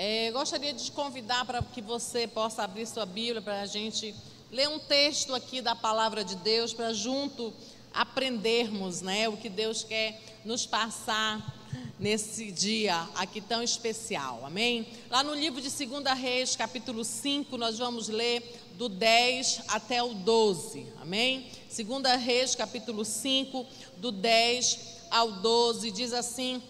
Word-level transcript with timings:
É, 0.00 0.30
gostaria 0.30 0.72
de 0.72 0.84
te 0.84 0.92
convidar 0.92 1.44
para 1.44 1.60
que 1.60 1.82
você 1.82 2.28
possa 2.28 2.62
abrir 2.62 2.86
sua 2.86 3.04
Bíblia 3.04 3.42
para 3.42 3.62
a 3.62 3.66
gente 3.66 4.14
ler 4.48 4.68
um 4.68 4.78
texto 4.78 5.34
aqui 5.34 5.60
da 5.60 5.74
palavra 5.74 6.22
de 6.22 6.36
Deus, 6.36 6.72
para 6.72 6.92
junto 6.92 7.52
aprendermos 7.92 9.02
né, 9.02 9.28
o 9.28 9.36
que 9.36 9.48
Deus 9.48 9.82
quer 9.82 10.22
nos 10.44 10.64
passar 10.64 11.52
nesse 11.98 12.52
dia 12.52 13.08
aqui 13.16 13.40
tão 13.40 13.60
especial, 13.60 14.46
amém? 14.46 14.86
Lá 15.10 15.24
no 15.24 15.34
livro 15.34 15.60
de 15.60 15.68
2 15.68 16.16
Reis, 16.16 16.54
capítulo 16.54 17.04
5, 17.04 17.56
nós 17.56 17.76
vamos 17.76 18.08
ler 18.08 18.40
do 18.74 18.88
10 18.88 19.62
até 19.66 20.00
o 20.00 20.14
12, 20.14 20.86
amém? 21.02 21.48
2 21.76 22.22
Reis, 22.22 22.54
capítulo 22.54 23.04
5, 23.04 23.66
do 23.96 24.12
10 24.12 24.78
ao 25.10 25.32
12, 25.32 25.90
diz 25.90 26.12
assim 26.12 26.62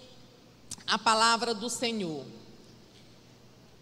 a 0.87 0.99
palavra 0.99 1.53
do 1.53 1.69
Senhor. 1.69 2.38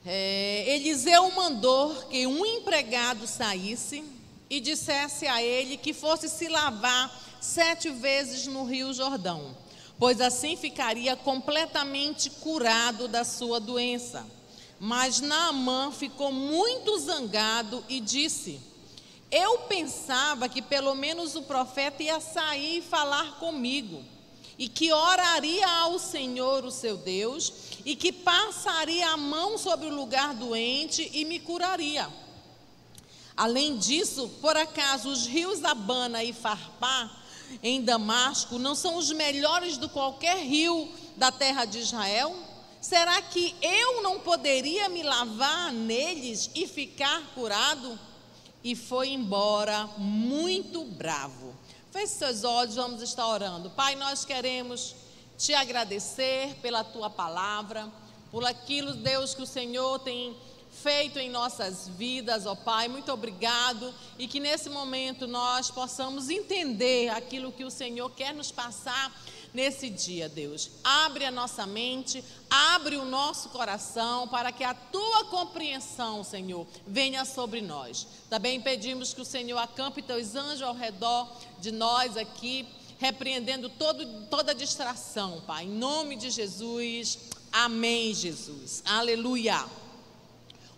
É, 0.09 0.65
Eliseu 0.69 1.33
mandou 1.33 1.93
que 2.05 2.29
um 2.29 2.47
empregado 2.47 3.27
saísse 3.27 4.05
e 4.49 4.61
dissesse 4.61 5.27
a 5.27 5.43
ele 5.43 5.77
que 5.77 5.93
fosse 5.93 6.29
se 6.29 6.47
lavar 6.47 7.13
sete 7.41 7.91
vezes 7.91 8.47
no 8.47 8.65
rio 8.65 8.95
Jordão, 8.95 9.57
pois 9.99 10.21
assim 10.21 10.57
ficaria 10.57 11.17
completamente 11.17 12.31
curado 12.31 13.09
da 13.09 13.25
sua 13.25 13.59
doença. 13.59 14.25
Mas 14.79 15.21
Naamã 15.21 15.91
ficou 15.91 16.31
muito 16.31 16.97
zangado 17.01 17.83
e 17.89 17.99
disse: 17.99 18.61
Eu 19.29 19.59
pensava 19.63 20.49
que 20.49 20.63
pelo 20.63 20.95
menos 20.95 21.35
o 21.35 21.43
profeta 21.43 22.05
ia 22.05 22.21
sair 22.21 22.79
e 22.79 22.83
falar 22.83 23.41
comigo 23.41 24.05
e 24.59 24.69
que 24.69 24.93
oraria 24.93 25.69
ao 25.69 25.99
Senhor, 25.99 26.65
o 26.65 26.71
seu 26.71 26.97
Deus, 26.97 27.53
e 27.85 27.95
que 27.95 28.11
passaria 28.11 29.11
a 29.11 29.17
mão 29.17 29.59
sobre 29.59 29.87
o 29.87 29.95
lugar 29.95 30.35
doente 30.35 31.11
e 31.13 31.25
me 31.25 31.39
curaria. 31.39 32.09
Além 33.37 33.77
disso, 33.77 34.31
por 34.41 34.57
acaso 34.57 35.11
os 35.11 35.27
rios 35.27 35.63
Abana 35.63 36.25
e 36.25 36.33
Farpá, 36.33 37.11
em 37.63 37.83
Damasco, 37.83 38.59
não 38.59 38.75
são 38.75 38.97
os 38.97 39.13
melhores 39.13 39.77
do 39.77 39.89
qualquer 39.89 40.39
rio 40.39 40.91
da 41.17 41.31
terra 41.31 41.65
de 41.65 41.79
Israel? 41.79 42.35
Será 42.81 43.21
que 43.21 43.55
eu 43.61 44.03
não 44.03 44.21
poderia 44.21 44.89
me 44.89 45.03
lavar 45.03 45.73
neles 45.73 46.51
e 46.55 46.67
ficar 46.67 47.21
curado? 47.35 47.99
E 48.65 48.75
foi 48.75 49.11
embora 49.11 49.87
muito 49.99 50.85
bravo. 50.85 51.55
Feche 51.97 52.13
seus 52.13 52.45
olhos, 52.45 52.75
vamos 52.75 53.01
estar 53.01 53.27
orando. 53.27 53.71
Pai, 53.71 53.97
nós 53.97 54.23
queremos 54.23 54.95
te 55.39 55.55
agradecer 55.55 56.55
pela 56.61 56.85
tua 56.85 57.09
palavra, 57.09 57.91
por 58.31 58.45
aquilo, 58.45 58.93
Deus, 58.93 59.35
que 59.35 59.41
o 59.41 59.47
Senhor 59.47 59.99
tem 60.01 60.37
feito 60.71 61.19
em 61.19 61.31
nossas 61.31 61.89
vidas, 61.89 62.45
ó 62.45 62.55
Pai. 62.55 62.87
Muito 62.87 63.11
obrigado 63.11 63.95
e 64.19 64.29
que 64.29 64.39
nesse 64.39 64.69
momento 64.69 65.27
nós 65.27 65.71
possamos 65.71 66.29
entender 66.29 67.09
aquilo 67.09 67.51
que 67.51 67.65
o 67.65 67.71
Senhor 67.71 68.11
quer 68.11 68.35
nos 68.35 68.53
passar 68.53 69.11
nesse 69.57 69.89
dia, 69.89 70.29
Deus. 70.29 70.71
Abre 70.85 71.25
a 71.25 71.31
nossa 71.31 71.67
mente, 71.67 72.23
abre 72.51 72.97
o 72.99 73.07
nosso 73.07 73.49
coração 73.49 74.29
para 74.29 74.53
que 74.53 74.63
a 74.63 74.75
tua 74.75 75.25
compreensão, 75.25 76.23
Senhor, 76.23 76.67
venha 76.87 77.25
sobre 77.25 77.63
nós. 77.63 78.07
Também 78.29 78.61
pedimos 78.61 79.15
que 79.15 79.23
o 79.23 79.25
Senhor 79.25 79.57
acampe 79.57 80.03
teus 80.03 80.37
anjos 80.37 80.61
ao 80.61 80.75
redor 80.75 81.27
de 81.59 81.73
nós 81.73 82.19
aqui, 82.19 82.69
repreendendo 82.99 83.71
todo, 83.71 84.27
toda 84.29 84.55
distração, 84.55 85.41
Pai. 85.47 85.65
Em 85.65 85.71
nome 85.71 86.17
de 86.17 86.29
Jesus. 86.29 87.19
Amém, 87.51 88.13
Jesus. 88.13 88.83
Aleluia. 88.85 89.65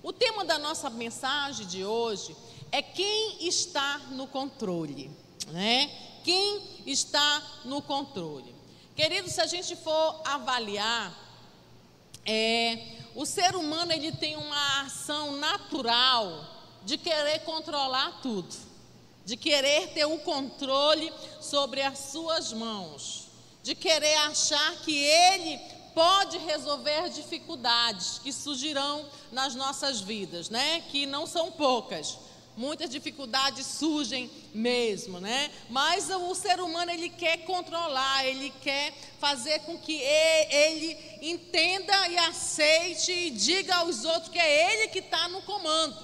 O 0.05 0.13
tema 0.13 0.45
da 0.45 0.57
nossa 0.57 0.89
mensagem 0.89 1.67
de 1.67 1.85
hoje 1.85 2.37
é 2.71 2.81
quem 2.81 3.49
está 3.49 3.99
no 4.13 4.29
controle, 4.29 5.11
né? 5.49 5.91
Quem 6.23 6.63
está 6.87 7.43
no 7.65 7.83
controle. 7.83 8.58
Querido, 8.99 9.31
se 9.31 9.41
a 9.41 9.47
gente 9.47 9.77
for 9.77 10.21
avaliar, 10.25 11.17
é, 12.27 12.85
o 13.15 13.25
ser 13.25 13.55
humano 13.55 13.93
ele 13.93 14.11
tem 14.11 14.35
uma 14.35 14.81
ação 14.81 15.37
natural 15.37 16.45
de 16.85 16.99
querer 16.99 17.45
controlar 17.45 18.19
tudo, 18.21 18.53
de 19.25 19.37
querer 19.37 19.93
ter 19.95 20.05
o 20.05 20.19
controle 20.19 21.13
sobre 21.41 21.81
as 21.81 21.97
suas 22.11 22.53
mãos, 22.53 23.29
de 23.63 23.77
querer 23.77 24.17
achar 24.17 24.75
que 24.79 24.97
ele 24.97 25.61
pode 25.95 26.37
resolver 26.39 27.09
dificuldades 27.11 28.19
que 28.19 28.33
surgirão 28.33 29.09
nas 29.31 29.55
nossas 29.55 30.01
vidas, 30.01 30.51
né? 30.51 30.81
Que 30.91 31.07
não 31.07 31.25
são 31.25 31.53
poucas 31.53 32.19
muitas 32.59 32.91
dificuldades 32.91 33.65
surgem 33.65 34.29
mesmo, 34.53 35.21
né? 35.21 35.51
Mas 35.71 36.11
o 36.11 36.35
ser 36.35 36.61
humano 36.61 36.91
ele 36.91 37.09
quer 37.09 37.39
controlar, 37.45 38.27
ele 38.27 38.53
quer 38.61 38.93
fazer 39.21 39.61
com 39.61 39.79
que 39.79 39.95
ele 39.95 40.99
entenda 41.23 42.09
e 42.09 42.19
aceite 42.19 43.13
e 43.13 43.31
diga 43.31 43.77
aos 43.77 44.05
outros 44.05 44.29
que 44.29 44.39
é 44.39 44.73
ele 44.73 44.89
que 44.89 44.99
está 44.99 45.29
no 45.29 45.41
comando, 45.43 45.97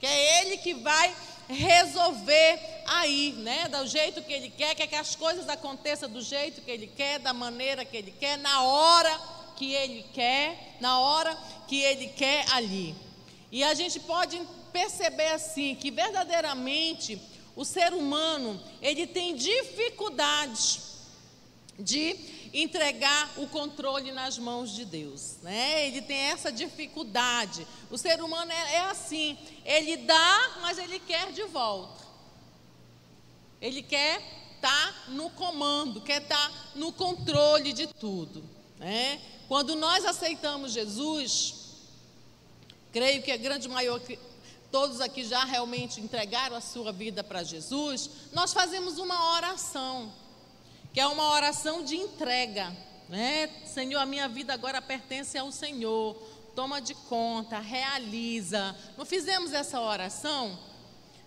que 0.00 0.06
é 0.06 0.42
ele 0.42 0.56
que 0.56 0.74
vai 0.74 1.14
resolver 1.48 2.60
aí, 2.86 3.32
né? 3.38 3.68
Do 3.68 3.86
jeito 3.86 4.22
que 4.22 4.32
ele 4.32 4.50
quer, 4.50 4.74
quer 4.74 4.88
que 4.88 4.96
as 4.96 5.14
coisas 5.14 5.48
aconteçam 5.48 6.08
do 6.08 6.20
jeito 6.20 6.60
que 6.60 6.70
ele 6.70 6.88
quer, 6.88 7.20
da 7.20 7.32
maneira 7.32 7.84
que 7.84 7.96
ele 7.96 8.10
quer, 8.10 8.36
na 8.36 8.62
hora 8.62 9.20
que 9.56 9.72
ele 9.72 10.04
quer, 10.12 10.76
na 10.80 10.98
hora 10.98 11.36
que 11.68 11.80
ele 11.80 12.08
quer 12.08 12.46
ali. 12.50 12.96
E 13.52 13.62
a 13.62 13.74
gente 13.74 14.00
pode 14.00 14.40
perceber 14.72 15.32
assim 15.32 15.74
que 15.74 15.90
verdadeiramente 15.90 17.20
o 17.54 17.64
ser 17.64 17.92
humano 17.92 18.60
ele 18.80 19.06
tem 19.06 19.34
dificuldades 19.34 20.90
de 21.78 22.16
entregar 22.52 23.32
o 23.36 23.46
controle 23.46 24.12
nas 24.12 24.38
mãos 24.38 24.74
de 24.74 24.84
Deus, 24.84 25.36
né? 25.42 25.86
Ele 25.86 26.02
tem 26.02 26.16
essa 26.16 26.50
dificuldade. 26.50 27.66
O 27.90 27.96
ser 27.96 28.22
humano 28.22 28.50
é, 28.50 28.74
é 28.74 28.80
assim, 28.80 29.38
ele 29.64 29.96
dá, 29.98 30.58
mas 30.60 30.78
ele 30.78 30.98
quer 30.98 31.32
de 31.32 31.44
volta. 31.44 32.04
Ele 33.60 33.82
quer 33.82 34.20
estar 34.56 34.70
tá 34.70 35.10
no 35.10 35.30
comando, 35.30 36.00
quer 36.00 36.22
estar 36.22 36.50
tá 36.50 36.54
no 36.74 36.92
controle 36.92 37.72
de 37.72 37.86
tudo, 37.86 38.42
né? 38.78 39.20
Quando 39.46 39.74
nós 39.74 40.04
aceitamos 40.04 40.72
Jesus, 40.72 41.54
creio 42.92 43.22
que 43.22 43.32
a 43.32 43.36
grande 43.36 43.68
maioria 43.68 44.18
todos 44.70 45.00
aqui 45.00 45.24
já 45.24 45.44
realmente 45.44 46.00
entregaram 46.00 46.56
a 46.56 46.60
sua 46.60 46.92
vida 46.92 47.24
para 47.24 47.42
Jesus, 47.42 48.10
nós 48.32 48.52
fazemos 48.52 48.98
uma 48.98 49.34
oração, 49.34 50.12
que 50.92 51.00
é 51.00 51.06
uma 51.06 51.32
oração 51.32 51.82
de 51.84 51.96
entrega, 51.96 52.74
né? 53.08 53.50
Senhor, 53.66 54.00
a 54.00 54.06
minha 54.06 54.28
vida 54.28 54.54
agora 54.54 54.80
pertence 54.80 55.36
ao 55.36 55.50
Senhor, 55.50 56.14
toma 56.54 56.80
de 56.80 56.94
conta, 56.94 57.58
realiza. 57.58 58.76
Não 58.96 59.04
fizemos 59.04 59.52
essa 59.52 59.80
oração? 59.80 60.58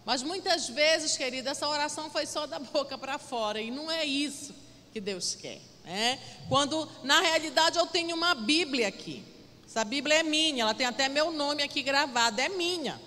Mas 0.06 0.22
muitas 0.22 0.68
vezes, 0.68 1.16
querida, 1.16 1.52
essa 1.52 1.68
oração 1.68 2.10
foi 2.10 2.26
só 2.26 2.46
da 2.46 2.60
boca 2.60 2.98
para 2.98 3.18
fora, 3.18 3.62
e 3.62 3.72
não 3.72 3.90
é 3.90 4.06
isso 4.06 4.54
que 4.92 5.00
Deus 5.00 5.36
quer. 5.36 5.62
Né? 5.84 6.20
Quando 6.48 6.90
na 7.04 7.22
realidade 7.22 7.78
eu 7.78 7.86
tenho 7.86 8.16
uma 8.16 8.34
Bíblia 8.36 8.88
aqui, 8.88 9.24
essa 9.66 9.84
Bíblia 9.84 10.20
é 10.20 10.24
minha, 10.24 10.64
ela 10.64 10.74
tem 10.74 10.86
até 10.86 11.10
meu 11.10 11.32
nome 11.32 11.64
aqui 11.64 11.82
gravado, 11.82 12.40
é 12.40 12.48
minha. 12.48 13.02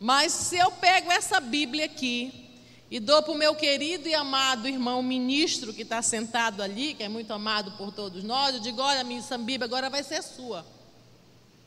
Mas 0.00 0.32
se 0.32 0.56
eu 0.56 0.70
pego 0.70 1.10
essa 1.10 1.40
Bíblia 1.40 1.86
aqui 1.86 2.48
e 2.90 3.00
dou 3.00 3.22
para 3.22 3.32
o 3.32 3.36
meu 3.36 3.54
querido 3.54 4.08
e 4.08 4.14
amado 4.14 4.68
irmão 4.68 5.02
ministro 5.02 5.74
que 5.74 5.82
está 5.82 6.00
sentado 6.00 6.62
ali, 6.62 6.94
que 6.94 7.02
é 7.02 7.08
muito 7.08 7.32
amado 7.32 7.72
por 7.72 7.92
todos 7.92 8.22
nós, 8.22 8.54
eu 8.54 8.60
digo: 8.60 8.80
olha, 8.80 9.02
minha 9.02 9.22
Bíblia 9.38 9.64
agora 9.64 9.90
vai 9.90 10.02
ser 10.02 10.22
sua. 10.22 10.64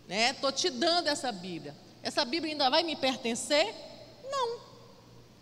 Estou 0.08 0.50
né? 0.50 0.58
te 0.58 0.70
dando 0.70 1.08
essa 1.08 1.32
Bíblia. 1.32 1.76
Essa 2.04 2.26
Bíblia 2.26 2.54
ainda 2.54 2.70
vai 2.70 2.84
me 2.84 2.96
pertencer? 2.96 3.74
Não. 4.30 4.60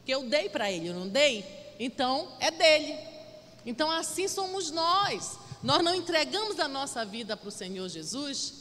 Que 0.06 0.14
eu 0.14 0.24
dei 0.24 0.50
para 0.50 0.72
ele, 0.72 0.90
eu 0.90 0.94
não 0.94 1.08
dei? 1.08 1.46
Então 1.80 2.34
é 2.40 2.52
dele. 2.52 2.98
Então 3.66 3.90
assim 3.90 4.28
somos 4.28 4.72
nós. 4.72 5.38
Nós 5.62 5.84
não 5.84 5.94
entregamos 5.94 6.60
a 6.60 6.68
nossa 6.68 7.06
vida 7.06 7.36
para 7.36 7.50
o 7.50 7.52
Senhor 7.52 7.88
Jesus, 7.90 8.54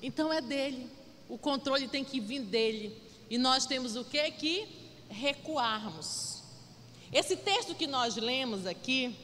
então 0.00 0.32
é 0.32 0.40
dele. 0.40 0.88
O 1.28 1.36
controle 1.36 1.88
tem 1.88 2.04
que 2.04 2.20
vir 2.20 2.40
dele. 2.40 3.05
E 3.28 3.38
nós 3.38 3.66
temos 3.66 3.96
o 3.96 4.04
que? 4.04 4.30
Que 4.32 4.68
recuarmos. 5.08 6.42
Esse 7.12 7.36
texto 7.36 7.74
que 7.74 7.86
nós 7.86 8.16
lemos 8.16 8.66
aqui, 8.66 9.16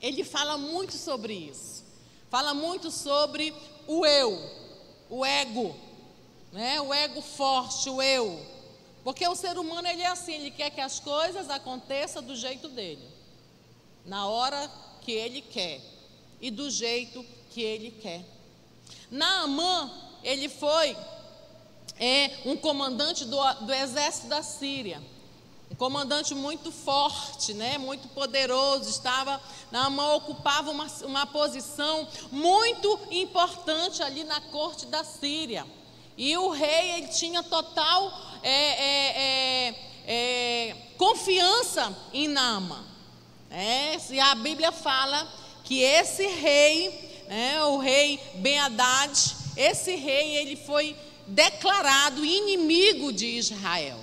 ele 0.00 0.24
fala 0.24 0.56
muito 0.56 0.92
sobre 0.96 1.32
isso. 1.32 1.84
Fala 2.28 2.52
muito 2.52 2.90
sobre 2.90 3.54
o 3.86 4.04
eu, 4.04 4.38
o 5.08 5.24
ego, 5.24 5.74
né? 6.52 6.80
O 6.80 6.92
ego 6.92 7.22
forte, 7.22 7.88
o 7.88 8.02
eu. 8.02 8.44
Porque 9.04 9.26
o 9.28 9.36
ser 9.36 9.56
humano 9.56 9.86
ele 9.86 10.02
é 10.02 10.08
assim, 10.08 10.34
ele 10.34 10.50
quer 10.50 10.70
que 10.70 10.80
as 10.80 10.98
coisas 10.98 11.48
aconteçam 11.48 12.22
do 12.22 12.34
jeito 12.34 12.68
dele, 12.68 13.06
na 14.04 14.26
hora 14.26 14.70
que 15.02 15.12
ele 15.12 15.40
quer 15.40 15.80
e 16.40 16.50
do 16.50 16.68
jeito 16.68 17.24
que 17.50 17.62
ele 17.62 17.92
quer. 17.92 18.24
Naamã 19.10 19.90
ele 20.24 20.48
foi 20.48 20.96
é, 21.98 22.30
um 22.44 22.56
comandante 22.56 23.24
do, 23.24 23.38
do 23.62 23.72
exército 23.72 24.28
da 24.28 24.42
Síria. 24.42 25.02
Um 25.70 25.74
comandante 25.74 26.34
muito 26.34 26.70
forte, 26.70 27.52
né, 27.52 27.76
muito 27.76 28.08
poderoso, 28.08 28.88
estava, 28.88 29.40
Naamã 29.70 30.14
ocupava 30.14 30.70
uma, 30.70 30.86
uma 31.02 31.26
posição 31.26 32.06
muito 32.30 32.98
importante 33.10 34.02
ali 34.02 34.22
na 34.24 34.40
corte 34.40 34.86
da 34.86 35.02
Síria. 35.02 35.66
E 36.16 36.36
o 36.36 36.50
rei 36.50 36.92
ele 36.92 37.08
tinha 37.08 37.42
total 37.42 38.12
é, 38.42 38.50
é, 38.52 39.16
é, 39.16 39.74
é 40.06 40.76
confiança 40.96 41.94
em 42.12 42.28
Naamã. 42.28 42.84
É, 43.50 43.96
e 44.10 44.20
a 44.20 44.34
Bíblia 44.34 44.72
fala 44.72 45.26
que 45.64 45.80
esse 45.80 46.26
rei, 46.26 47.24
né, 47.28 47.62
o 47.64 47.78
rei 47.78 48.20
Ben 48.36 48.58
Haddad, 48.60 49.36
esse 49.56 49.96
rei 49.96 50.36
ele 50.36 50.56
foi 50.56 50.96
declarado 51.26 52.24
inimigo 52.24 53.12
de 53.12 53.26
Israel. 53.26 53.98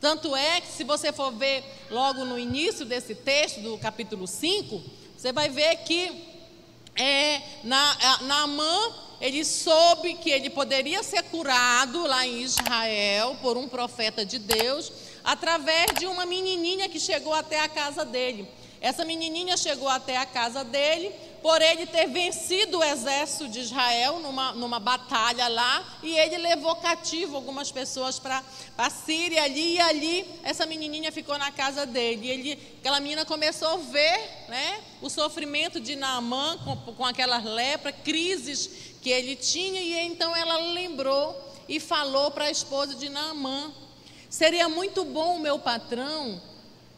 Tanto 0.00 0.34
é 0.34 0.60
que, 0.60 0.72
se 0.72 0.84
você 0.84 1.12
for 1.12 1.30
ver 1.32 1.62
logo 1.90 2.24
no 2.24 2.38
início 2.38 2.86
desse 2.86 3.14
texto, 3.14 3.60
do 3.60 3.76
capítulo 3.78 4.26
5, 4.26 4.82
você 5.16 5.32
vai 5.32 5.50
ver 5.50 5.76
que 5.84 6.30
é, 6.96 7.40
na, 7.62 8.18
Naamã, 8.22 8.94
ele 9.20 9.44
soube 9.44 10.14
que 10.14 10.30
ele 10.30 10.48
poderia 10.48 11.02
ser 11.02 11.22
curado 11.24 12.06
lá 12.06 12.26
em 12.26 12.40
Israel 12.40 13.36
por 13.42 13.58
um 13.58 13.68
profeta 13.68 14.24
de 14.24 14.38
Deus, 14.38 14.90
através 15.22 15.92
de 15.98 16.06
uma 16.06 16.24
menininha 16.24 16.88
que 16.88 16.98
chegou 16.98 17.34
até 17.34 17.60
a 17.60 17.68
casa 17.68 18.04
dele. 18.04 18.48
Essa 18.80 19.04
menininha 19.04 19.58
chegou 19.58 19.88
até 19.88 20.16
a 20.16 20.24
casa 20.24 20.64
dele, 20.64 21.12
por 21.42 21.60
ele 21.62 21.86
ter 21.86 22.06
vencido 22.06 22.78
o 22.78 22.84
exército 22.84 23.48
de 23.48 23.60
Israel 23.60 24.20
numa, 24.20 24.52
numa 24.52 24.78
batalha 24.78 25.48
lá, 25.48 25.98
e 26.02 26.16
ele 26.16 26.36
levou 26.38 26.76
cativo 26.76 27.36
algumas 27.36 27.72
pessoas 27.72 28.18
para 28.18 28.42
a 28.76 28.90
Síria 28.90 29.44
ali, 29.44 29.74
e 29.74 29.80
ali 29.80 30.26
essa 30.42 30.66
menininha 30.66 31.10
ficou 31.10 31.38
na 31.38 31.50
casa 31.50 31.86
dele. 31.86 32.26
E 32.26 32.30
ele, 32.30 32.76
aquela 32.78 33.00
menina 33.00 33.24
começou 33.24 33.68
a 33.68 33.76
ver 33.76 34.46
né, 34.48 34.80
o 35.00 35.08
sofrimento 35.08 35.80
de 35.80 35.96
Naamã 35.96 36.58
com, 36.58 36.76
com 36.94 37.06
aquelas 37.06 37.44
lepras, 37.44 37.94
crises 38.04 38.70
que 39.00 39.10
ele 39.10 39.34
tinha, 39.34 39.80
e 39.80 39.94
então 40.06 40.36
ela 40.36 40.58
lembrou 40.58 41.34
e 41.68 41.80
falou 41.80 42.30
para 42.30 42.46
a 42.46 42.50
esposa 42.50 42.94
de 42.94 43.08
Naamã: 43.08 43.72
seria 44.28 44.68
muito 44.68 45.04
bom 45.04 45.36
o 45.36 45.40
meu 45.40 45.58
patrão 45.58 46.40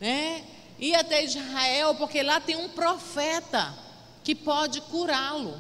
né, 0.00 0.44
ir 0.80 0.96
até 0.96 1.22
Israel, 1.24 1.94
porque 1.94 2.22
lá 2.24 2.40
tem 2.40 2.56
um 2.56 2.68
profeta 2.68 3.91
que 4.22 4.34
pode 4.34 4.80
curá-lo. 4.82 5.58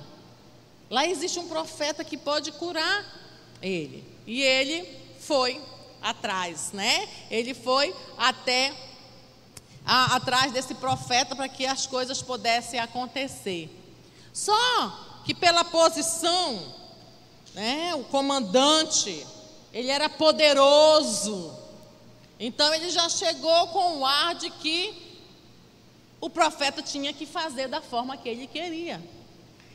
Lá 0.90 1.06
existe 1.06 1.38
um 1.38 1.48
profeta 1.48 2.04
que 2.04 2.16
pode 2.16 2.52
curar 2.52 3.04
ele. 3.60 4.04
E 4.26 4.42
ele 4.42 4.86
foi 5.20 5.60
atrás, 6.02 6.72
né? 6.72 7.08
Ele 7.30 7.54
foi 7.54 7.94
até 8.18 8.74
a, 9.84 10.16
atrás 10.16 10.52
desse 10.52 10.74
profeta 10.74 11.34
para 11.34 11.48
que 11.48 11.66
as 11.66 11.86
coisas 11.86 12.22
pudessem 12.22 12.78
acontecer. 12.78 13.70
Só 14.32 15.22
que 15.24 15.34
pela 15.34 15.64
posição, 15.64 16.74
né, 17.54 17.94
o 17.94 18.04
comandante, 18.04 19.26
ele 19.72 19.90
era 19.90 20.08
poderoso. 20.08 21.56
Então 22.38 22.74
ele 22.74 22.90
já 22.90 23.08
chegou 23.08 23.68
com 23.68 23.98
o 23.98 24.06
ar 24.06 24.34
de 24.34 24.50
que 24.50 25.11
o 26.22 26.30
profeta 26.30 26.80
tinha 26.80 27.12
que 27.12 27.26
fazer 27.26 27.66
da 27.66 27.80
forma 27.80 28.16
que 28.16 28.28
ele 28.28 28.46
queria. 28.46 29.02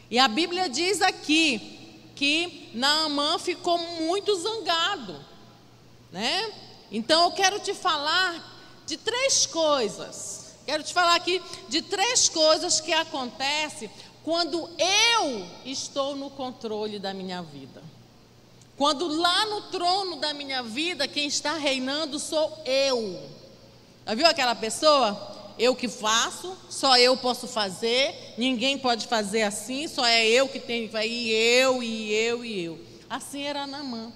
E 0.10 0.18
a 0.18 0.30
Bíblia 0.30 0.70
diz 0.70 1.02
aqui 1.02 2.10
que 2.16 2.72
Naamã 2.74 3.38
ficou 3.38 3.78
muito 3.78 4.34
zangado, 4.34 5.20
né? 6.10 6.50
Então 6.90 7.26
eu 7.26 7.32
quero 7.32 7.60
te 7.60 7.74
falar 7.74 8.82
de 8.86 8.96
três 8.96 9.46
coisas. 9.46 10.56
Quero 10.66 10.84
te 10.84 10.94
falar 10.94 11.16
aqui 11.16 11.44
de 11.68 11.82
três 11.82 12.30
coisas 12.30 12.80
que 12.80 12.94
acontecem 12.94 13.92
quando 14.24 14.70
eu 14.80 15.46
estou 15.66 16.16
no 16.16 16.30
controle 16.30 16.98
da 16.98 17.14
minha 17.14 17.42
vida. 17.42 17.84
Quando 18.78 19.06
lá 19.06 19.46
no 19.48 19.64
trono 19.64 20.16
da 20.16 20.34
minha 20.34 20.64
vida, 20.64 21.10
quem 21.10 21.28
está 21.28 21.56
reinando 21.56 22.18
sou 22.18 22.58
eu. 22.66 23.30
Já 24.06 24.16
viu 24.16 24.26
aquela 24.26 24.56
pessoa 24.56 25.37
eu 25.58 25.76
que 25.76 25.88
faço, 25.88 26.56
só 26.70 26.98
eu 26.98 27.18
posso 27.18 27.48
fazer, 27.48 28.34
ninguém 28.38 28.78
pode 28.78 29.08
fazer 29.08 29.44
assim, 29.44 29.88
só 29.88 30.06
é 30.06 30.26
eu 30.26 30.48
que 30.48 30.60
tenho, 30.60 30.90
vai 30.90 31.08
eu 31.08 31.82
e 31.82 32.14
eu 32.14 32.46
e 32.46 32.64
eu. 32.64 32.80
Assim 33.10 33.44
era 33.44 33.66
Namã. 33.66 34.12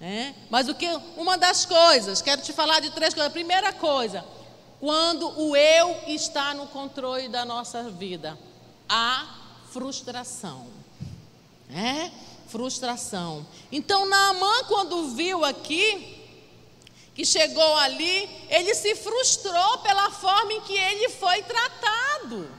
É? 0.00 0.34
Mas 0.50 0.68
o 0.68 0.74
que? 0.74 0.88
Uma 1.16 1.38
das 1.38 1.64
coisas, 1.64 2.20
quero 2.20 2.42
te 2.42 2.52
falar 2.52 2.80
de 2.80 2.90
três 2.90 3.14
coisas. 3.14 3.32
Primeira 3.32 3.72
coisa, 3.72 4.24
quando 4.80 5.28
o 5.40 5.54
eu 5.54 5.96
está 6.08 6.52
no 6.54 6.66
controle 6.66 7.28
da 7.28 7.44
nossa 7.44 7.84
vida, 7.84 8.36
a 8.88 9.38
frustração. 9.70 10.66
É? 11.72 12.10
Frustração. 12.48 13.46
Então 13.70 14.08
Naamã, 14.08 14.64
quando 14.64 15.10
viu 15.10 15.44
aqui, 15.44 16.21
que 17.14 17.24
chegou 17.26 17.76
ali, 17.76 18.46
ele 18.48 18.74
se 18.74 18.94
frustrou 18.94 19.78
pela 19.78 20.10
forma 20.10 20.52
em 20.54 20.60
que 20.62 20.76
ele 20.76 21.10
foi 21.10 21.42
tratado, 21.42 22.50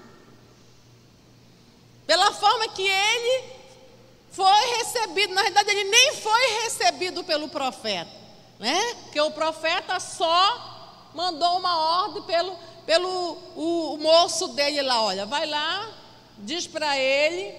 pela 2.05 2.31
forma 2.33 2.67
que 2.69 2.87
ele 2.87 3.43
foi 4.31 4.77
recebido. 4.77 5.33
Na 5.33 5.43
verdade, 5.43 5.71
ele 5.71 5.85
nem 5.85 6.15
foi 6.15 6.47
recebido 6.63 7.23
pelo 7.23 7.49
profeta, 7.49 8.11
né? 8.59 8.95
Porque 9.03 9.19
o 9.21 9.31
profeta 9.31 9.99
só 9.99 11.11
mandou 11.15 11.57
uma 11.57 12.03
ordem 12.03 12.21
pelo, 12.23 12.55
pelo 12.85 13.37
o, 13.55 13.93
o 13.93 13.97
moço 13.97 14.49
dele 14.49 14.81
lá: 14.83 15.01
olha, 15.01 15.25
vai 15.25 15.47
lá, 15.47 15.91
diz 16.37 16.67
para 16.67 16.97
ele 16.97 17.55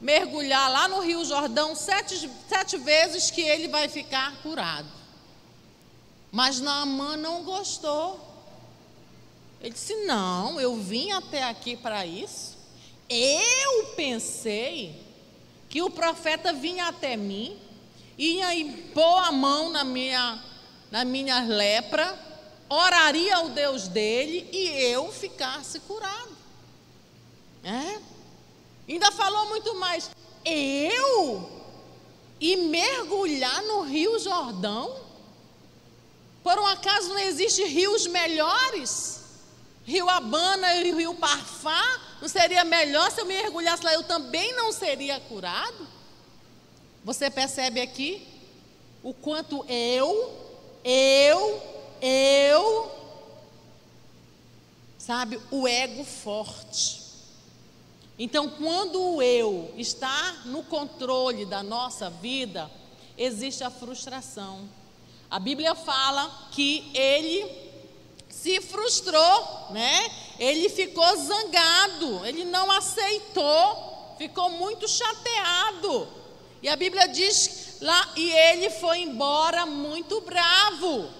mergulhar 0.00 0.70
lá 0.70 0.88
no 0.88 1.00
Rio 1.00 1.24
Jordão 1.24 1.74
sete, 1.74 2.30
sete 2.48 2.78
vezes 2.78 3.30
que 3.30 3.42
ele 3.42 3.68
vai 3.68 3.88
ficar 3.88 4.40
curado. 4.42 4.97
Mas 6.30 6.60
Naamã 6.60 7.16
não 7.16 7.42
gostou. 7.42 8.20
Ele 9.60 9.70
disse: 9.70 9.94
Não, 10.04 10.60
eu 10.60 10.76
vim 10.76 11.10
até 11.10 11.42
aqui 11.42 11.76
para 11.76 12.06
isso. 12.06 12.56
Eu 13.08 13.86
pensei 13.96 15.02
que 15.68 15.82
o 15.82 15.90
profeta 15.90 16.52
vinha 16.52 16.88
até 16.88 17.16
mim, 17.16 17.58
ia 18.16 18.54
impor 18.54 19.24
a 19.24 19.32
mão 19.32 19.70
na 19.70 19.84
minha, 19.84 20.42
na 20.90 21.04
minha 21.04 21.40
lepra, 21.40 22.18
oraria 22.68 23.36
ao 23.36 23.48
Deus 23.48 23.88
dele 23.88 24.48
e 24.52 24.68
eu 24.92 25.10
ficasse 25.10 25.80
curado. 25.80 26.36
É? 27.64 28.00
Ainda 28.88 29.10
falou 29.12 29.48
muito 29.48 29.74
mais. 29.76 30.10
Eu? 30.44 31.50
E 32.40 32.56
mergulhar 32.56 33.62
no 33.62 33.82
Rio 33.82 34.18
Jordão? 34.18 35.07
Por 36.42 36.58
um 36.58 36.66
acaso 36.66 37.08
não 37.08 37.18
existem 37.18 37.66
rios 37.66 38.06
melhores? 38.06 39.18
Rio 39.84 40.08
Abana 40.08 40.74
e 40.76 40.92
Rio 40.92 41.14
Parfá? 41.14 41.82
Não 42.20 42.28
seria 42.28 42.64
melhor 42.64 43.10
se 43.10 43.20
eu 43.20 43.26
mergulhasse 43.26 43.84
lá? 43.84 43.94
Eu 43.94 44.02
também 44.02 44.54
não 44.54 44.72
seria 44.72 45.18
curado? 45.20 45.86
Você 47.04 47.30
percebe 47.30 47.80
aqui 47.80 48.26
o 49.02 49.14
quanto 49.14 49.64
eu, 49.68 50.32
eu, 50.84 51.62
eu, 52.02 52.90
sabe, 54.98 55.40
o 55.50 55.66
ego 55.66 56.04
forte. 56.04 57.02
Então, 58.18 58.50
quando 58.50 59.00
o 59.00 59.22
eu 59.22 59.72
está 59.76 60.42
no 60.44 60.64
controle 60.64 61.46
da 61.46 61.62
nossa 61.62 62.10
vida, 62.10 62.70
existe 63.16 63.62
a 63.62 63.70
frustração. 63.70 64.68
A 65.30 65.38
Bíblia 65.38 65.74
fala 65.74 66.48
que 66.52 66.90
ele 66.94 67.68
se 68.30 68.60
frustrou, 68.60 69.68
né? 69.70 70.10
Ele 70.38 70.68
ficou 70.68 71.04
zangado, 71.16 72.24
ele 72.24 72.44
não 72.44 72.70
aceitou, 72.70 74.14
ficou 74.16 74.50
muito 74.50 74.88
chateado. 74.88 76.08
E 76.62 76.68
a 76.68 76.76
Bíblia 76.76 77.06
diz 77.08 77.76
lá, 77.80 78.12
e 78.16 78.30
ele 78.30 78.70
foi 78.70 79.00
embora 79.00 79.66
muito 79.66 80.20
bravo. 80.22 81.10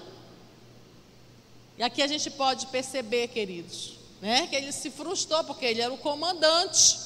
E 1.76 1.82
aqui 1.82 2.02
a 2.02 2.06
gente 2.06 2.30
pode 2.30 2.66
perceber, 2.68 3.28
queridos, 3.28 3.98
né, 4.20 4.46
que 4.48 4.56
ele 4.56 4.72
se 4.72 4.90
frustrou 4.90 5.44
porque 5.44 5.66
ele 5.66 5.80
era 5.80 5.92
o 5.92 5.98
comandante. 5.98 6.98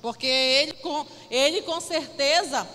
Porque 0.00 0.26
ele 0.26 0.74
com, 0.74 1.06
ele 1.30 1.62
com 1.62 1.80
certeza 1.80 2.66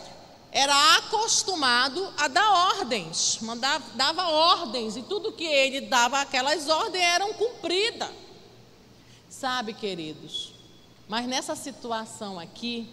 era 0.56 0.98
acostumado 0.98 2.14
a 2.16 2.28
dar 2.28 2.78
ordens, 2.78 3.40
mandava, 3.42 3.84
dava 3.96 4.28
ordens, 4.28 4.96
e 4.96 5.02
tudo 5.02 5.32
que 5.32 5.44
ele 5.44 5.82
dava, 5.82 6.22
aquelas 6.22 6.70
ordens 6.70 7.04
eram 7.04 7.34
cumpridas. 7.34 8.12
Sabe, 9.28 9.74
queridos, 9.74 10.54
mas 11.10 11.26
nessa 11.26 11.56
situação 11.56 12.40
aqui, 12.40 12.88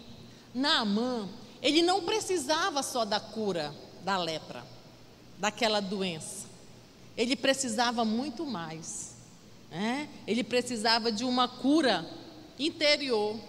Naamã, 0.55 1.29
ele 1.61 1.83
não 1.83 2.01
precisava 2.01 2.81
só 2.81 3.05
da 3.05 3.19
cura 3.19 3.71
da 4.03 4.17
lepra, 4.17 4.65
daquela 5.37 5.79
doença. 5.79 6.47
Ele 7.15 7.35
precisava 7.35 8.03
muito 8.03 8.43
mais. 8.43 9.13
Né? 9.69 10.09
Ele 10.25 10.43
precisava 10.43 11.11
de 11.11 11.23
uma 11.23 11.47
cura 11.47 12.09
interior. 12.57 13.39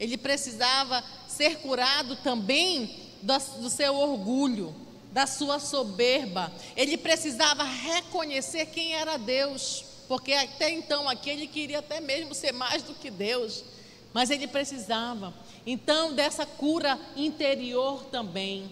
Ele 0.00 0.16
precisava 0.16 1.04
ser 1.28 1.58
curado 1.58 2.16
também 2.16 3.05
do, 3.22 3.70
seu 3.70 3.94
orgulho, 3.94 4.74
da 5.12 5.26
sua 5.26 5.58
soberba. 5.58 6.52
Ele 6.76 6.96
precisava 6.96 7.64
reconhecer 7.64 8.66
quem 8.66 8.94
era 8.94 9.16
Deus, 9.16 9.84
porque 10.08 10.32
até 10.32 10.70
então 10.70 11.08
aqui 11.08 11.30
ele 11.30 11.46
queria 11.46 11.78
até 11.78 12.00
mesmo 12.00 12.34
ser 12.34 12.52
mais 12.52 12.82
do 12.82 12.94
que 12.94 13.10
Deus, 13.10 13.64
mas 14.12 14.30
ele 14.30 14.46
precisava. 14.46 15.34
Então, 15.66 16.14
dessa 16.14 16.46
cura 16.46 16.98
interior 17.16 18.04
também. 18.04 18.70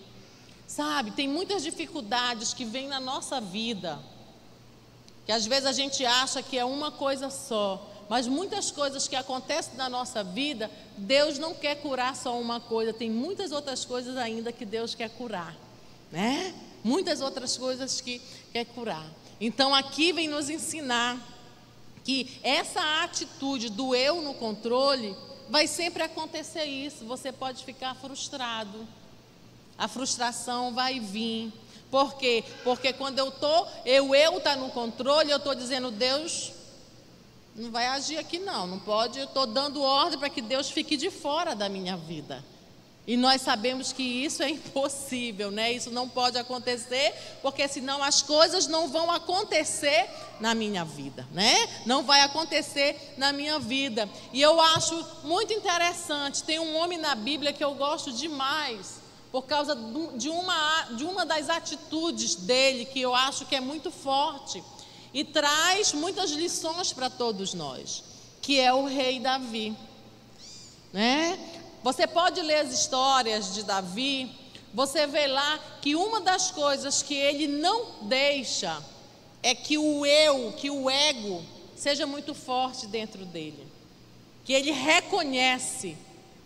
Sabe, 0.67 1.11
tem 1.11 1.29
muitas 1.29 1.63
dificuldades 1.63 2.55
que 2.55 2.65
vêm 2.65 2.89
na 2.89 2.99
nossa 2.99 3.41
vida, 3.41 3.99
que 5.27 5.33
às 5.33 5.47
vezes 5.47 5.67
a 5.67 5.73
gente 5.73 6.05
acha 6.05 6.43
que 6.43 6.59
é 6.59 6.65
uma 6.65 6.91
coisa 6.91 7.31
só, 7.31 7.87
mas 8.09 8.27
muitas 8.27 8.71
coisas 8.71 9.09
que 9.09 9.17
acontecem 9.17 9.75
na 9.77 9.89
nossa 9.89 10.23
vida, 10.23 10.71
Deus 10.97 11.39
não 11.39 11.55
quer 11.55 11.77
curar 11.77 12.15
só 12.15 12.39
uma 12.39 12.61
coisa, 12.61 12.93
tem 12.93 13.11
muitas 13.11 13.53
outras 13.53 13.85
coisas 13.85 14.17
ainda 14.17 14.53
que 14.53 14.65
Deus 14.65 14.95
quer 14.95 15.11
curar, 15.11 15.55
né? 16.11 16.55
Muitas 16.83 17.21
outras 17.21 17.57
coisas 17.57 18.01
que 18.01 18.21
quer 18.53 18.67
curar. 18.67 19.07
Então 19.41 19.75
aqui 19.75 20.13
vem 20.13 20.29
nos 20.29 20.51
ensinar 20.51 21.19
que 22.05 22.39
essa 22.43 23.03
atitude 23.03 23.71
do 23.71 23.95
eu 23.95 24.21
no 24.21 24.35
controle 24.35 25.17
vai 25.49 25.67
sempre 25.67 26.03
acontecer 26.03 26.65
isso. 26.65 27.05
Você 27.07 27.33
pode 27.33 27.65
ficar 27.65 27.95
frustrado. 27.95 28.87
A 29.77 29.89
frustração 29.89 30.75
vai 30.75 31.01
vir. 31.01 31.53
Por 31.91 32.15
quê? 32.17 32.45
Porque 32.63 32.93
quando 32.93 33.19
eu 33.19 33.31
tô, 33.31 33.67
eu 33.85 34.15
eu 34.15 34.41
tá 34.41 34.57
no 34.57 34.71
controle, 34.71 35.31
eu 35.31 35.39
estou 35.39 35.55
dizendo 35.55 35.91
Deus 35.91 36.53
não 37.55 37.71
vai 37.71 37.87
agir 37.87 38.19
aqui 38.19 38.39
não, 38.39 38.67
não 38.67 38.79
pode. 38.79 39.19
Eu 39.19 39.27
estou 39.27 39.47
dando 39.47 39.81
ordem 39.81 40.19
para 40.19 40.29
que 40.29 40.43
Deus 40.43 40.71
fique 40.71 40.97
de 40.97 41.11
fora 41.11 41.55
da 41.55 41.69
minha 41.69 41.97
vida. 41.97 42.45
E 43.07 43.19
nós 43.19 43.43
sabemos 43.43 43.93
que 43.93 44.03
isso 44.03 44.43
é 44.43 44.49
impossível, 44.49 45.51
né? 45.51 45.71
Isso 45.73 45.91
não 45.91 46.09
pode 46.09 46.39
acontecer, 46.39 47.15
porque 47.43 47.69
senão 47.69 48.03
as 48.03 48.23
coisas 48.23 48.67
não 48.67 48.89
vão 48.89 49.11
acontecer 49.11 50.09
na 50.41 50.55
minha 50.55 50.85
vida, 50.85 51.27
né? 51.33 51.55
Não 51.85 52.03
vai 52.03 52.23
acontecer 52.23 53.15
na 53.19 53.31
minha 53.31 53.59
vida. 53.59 54.09
E 54.33 54.41
eu 54.41 54.59
acho 54.59 55.07
muito 55.23 55.53
interessante, 55.53 56.43
tem 56.43 56.59
um 56.59 56.77
homem 56.77 56.99
na 56.99 57.15
Bíblia 57.15 57.53
que 57.53 57.63
eu 57.63 57.75
gosto 57.75 58.11
demais, 58.11 59.03
por 59.31 59.43
causa 59.43 59.77
de 60.17 60.31
uma, 60.31 60.83
de 60.97 61.05
uma 61.05 61.27
das 61.27 61.51
atitudes 61.51 62.37
dele, 62.37 62.87
que 62.87 63.01
eu 63.01 63.15
acho 63.15 63.45
que 63.45 63.55
é 63.55 63.61
muito 63.61 63.91
forte, 63.91 64.63
e 65.15 65.23
traz 65.23 65.93
muitas 65.93 66.33
lições 66.33 66.93
para 66.93 67.09
todos 67.09 67.55
nós, 67.55 68.03
que 68.43 68.59
é 68.59 68.75
o 68.75 68.85
rei 68.85 69.21
Davi. 69.21 69.75
Né? 70.93 71.39
Você 71.85 72.05
pode 72.07 72.43
ler 72.43 72.67
as 72.67 72.73
histórias 72.73 73.55
de 73.55 73.63
Davi, 73.63 74.31
você 74.75 75.07
vê 75.07 75.29
lá 75.29 75.61
que 75.81 75.95
uma 75.95 76.21
das 76.21 76.51
coisas 76.51 77.01
que 77.01 77.15
ele 77.15 77.47
não 77.47 78.03
deixa 78.09 78.83
é 79.41 79.55
que 79.55 79.79
o 79.79 80.05
eu, 80.05 80.53
que 80.57 80.69
o 80.69 80.91
ego, 80.91 81.43
seja 81.77 82.07
muito 82.07 82.35
forte 82.35 82.87
dentro 82.89 83.25
dele. 83.25 83.69
Que 84.45 84.53
ele 84.53 84.73
reconhece, 84.73 85.97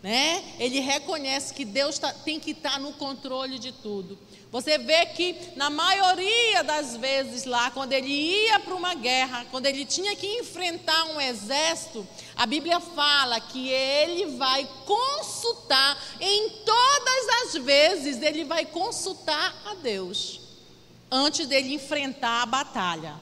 né? 0.03 0.45
Ele 0.59 0.81
reconhece 0.81 1.55
que 1.55 1.65
Deus 1.65 1.99
tá, 1.99 2.13
tem 2.13 2.39
que 2.39 2.51
estar 2.51 2.73
tá 2.73 2.79
no 2.79 2.93
controle 2.93 3.59
de 3.59 3.73
tudo. 3.73 4.19
Você 4.51 4.79
vê 4.79 5.05
que 5.05 5.37
na 5.57 5.69
maioria 5.69 6.65
das 6.65 6.97
vezes 6.97 7.45
lá, 7.45 7.71
quando 7.71 7.93
ele 7.93 8.09
ia 8.09 8.59
para 8.61 8.75
uma 8.75 8.95
guerra, 8.95 9.47
quando 9.51 9.67
ele 9.67 9.85
tinha 9.85 10.17
que 10.17 10.27
enfrentar 10.39 11.05
um 11.05 11.21
exército, 11.21 12.07
a 12.35 12.47
Bíblia 12.47 12.81
fala 12.81 13.39
que 13.41 13.69
ele 13.69 14.37
vai 14.37 14.67
consultar, 14.87 16.03
em 16.19 16.49
todas 16.65 17.29
as 17.43 17.63
vezes, 17.63 18.23
ele 18.23 18.45
vai 18.45 18.65
consultar 18.65 19.55
a 19.67 19.75
Deus, 19.75 20.41
antes 21.11 21.47
dele 21.47 21.75
enfrentar 21.75 22.43
a 22.43 22.47
batalha. 22.47 23.21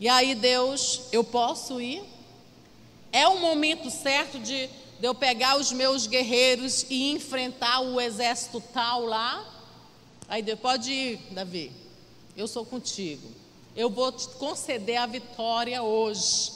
E 0.00 0.08
aí, 0.08 0.34
Deus, 0.34 1.02
eu 1.12 1.22
posso 1.22 1.80
ir? 1.80 2.02
É 3.12 3.28
o 3.28 3.38
momento 3.38 3.88
certo 3.88 4.40
de, 4.40 4.66
de 4.66 5.06
eu 5.06 5.14
pegar 5.14 5.56
os 5.56 5.70
meus 5.70 6.08
guerreiros 6.08 6.84
e 6.90 7.12
enfrentar 7.12 7.78
o 7.78 8.00
exército 8.00 8.60
tal 8.72 9.06
lá? 9.06 9.53
Aí 10.28 10.42
Deus, 10.42 10.58
pode 10.58 10.90
ir, 10.90 11.20
Davi, 11.32 11.70
eu 12.36 12.48
sou 12.48 12.64
contigo. 12.64 13.28
Eu 13.76 13.90
vou 13.90 14.10
te 14.10 14.26
conceder 14.28 14.96
a 14.96 15.06
vitória 15.06 15.82
hoje. 15.82 16.52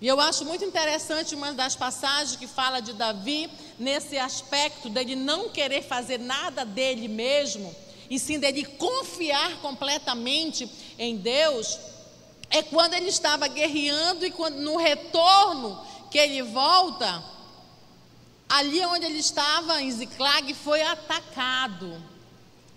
E 0.00 0.06
eu 0.06 0.20
acho 0.20 0.44
muito 0.44 0.64
interessante 0.64 1.34
uma 1.34 1.52
das 1.52 1.74
passagens 1.74 2.36
que 2.36 2.46
fala 2.46 2.80
de 2.80 2.92
Davi 2.92 3.50
nesse 3.78 4.16
aspecto 4.16 4.88
dele 4.88 5.16
não 5.16 5.48
querer 5.50 5.82
fazer 5.82 6.18
nada 6.18 6.64
dele 6.64 7.08
mesmo, 7.08 7.74
e 8.08 8.18
sim 8.18 8.38
dele 8.38 8.64
confiar 8.64 9.60
completamente 9.60 10.70
em 10.98 11.16
Deus. 11.16 11.78
É 12.48 12.62
quando 12.62 12.94
ele 12.94 13.08
estava 13.08 13.48
guerreando 13.48 14.24
e 14.24 14.30
quando 14.30 14.56
no 14.60 14.76
retorno 14.76 15.78
que 16.10 16.16
ele 16.16 16.42
volta, 16.42 17.22
ali 18.48 18.82
onde 18.86 19.04
ele 19.04 19.18
estava 19.18 19.82
em 19.82 19.90
Ziclag 19.90 20.54
foi 20.54 20.80
atacado 20.80 22.00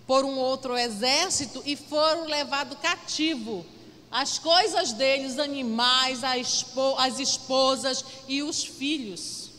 por 0.06 0.26
um 0.26 0.38
outro 0.38 0.78
exército 0.78 1.62
e 1.66 1.76
foram 1.76 2.26
levados 2.26 2.78
cativo. 2.80 3.66
As 4.12 4.38
coisas 4.38 4.92
deles, 4.92 5.40
animais, 5.40 6.22
as 6.24 7.20
esposas 7.20 8.04
e 8.28 8.44
os 8.44 8.64
filhos. 8.64 9.52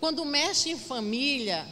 Quando 0.00 0.24
mexe 0.24 0.70
em 0.70 0.78
família, 0.78 1.66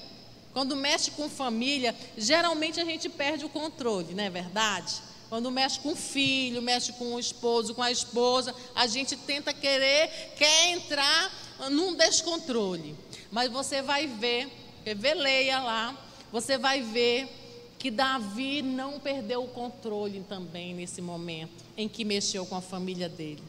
quando 0.52 0.76
mexe 0.76 1.10
com 1.12 1.30
família, 1.30 1.94
geralmente 2.16 2.78
a 2.80 2.84
gente 2.84 3.08
perde 3.08 3.44
o 3.44 3.48
controle, 3.48 4.14
não 4.14 4.24
é 4.24 4.30
verdade? 4.30 4.94
Quando 5.30 5.50
mexe 5.50 5.80
com 5.80 5.92
o 5.92 5.96
filho, 5.96 6.60
mexe 6.60 6.92
com 6.92 7.14
o 7.14 7.18
esposo, 7.18 7.74
com 7.74 7.82
a 7.82 7.90
esposa, 7.90 8.54
a 8.74 8.86
gente 8.86 9.16
tenta 9.16 9.54
querer, 9.54 10.34
quer 10.36 10.72
entrar 10.72 11.32
num 11.70 11.94
descontrole. 11.94 12.94
Mas 13.30 13.50
você 13.50 13.80
vai 13.80 14.06
ver, 14.06 14.50
vê, 14.84 15.14
leia 15.14 15.62
lá, 15.62 15.96
você 16.30 16.58
vai 16.58 16.82
ver 16.82 17.26
que 17.82 17.90
Davi 17.90 18.62
não 18.62 19.00
perdeu 19.00 19.42
o 19.42 19.48
controle 19.48 20.24
também 20.28 20.72
nesse 20.72 21.02
momento 21.02 21.64
em 21.76 21.88
que 21.88 22.04
mexeu 22.04 22.46
com 22.46 22.54
a 22.54 22.60
família 22.60 23.08
dele. 23.08 23.42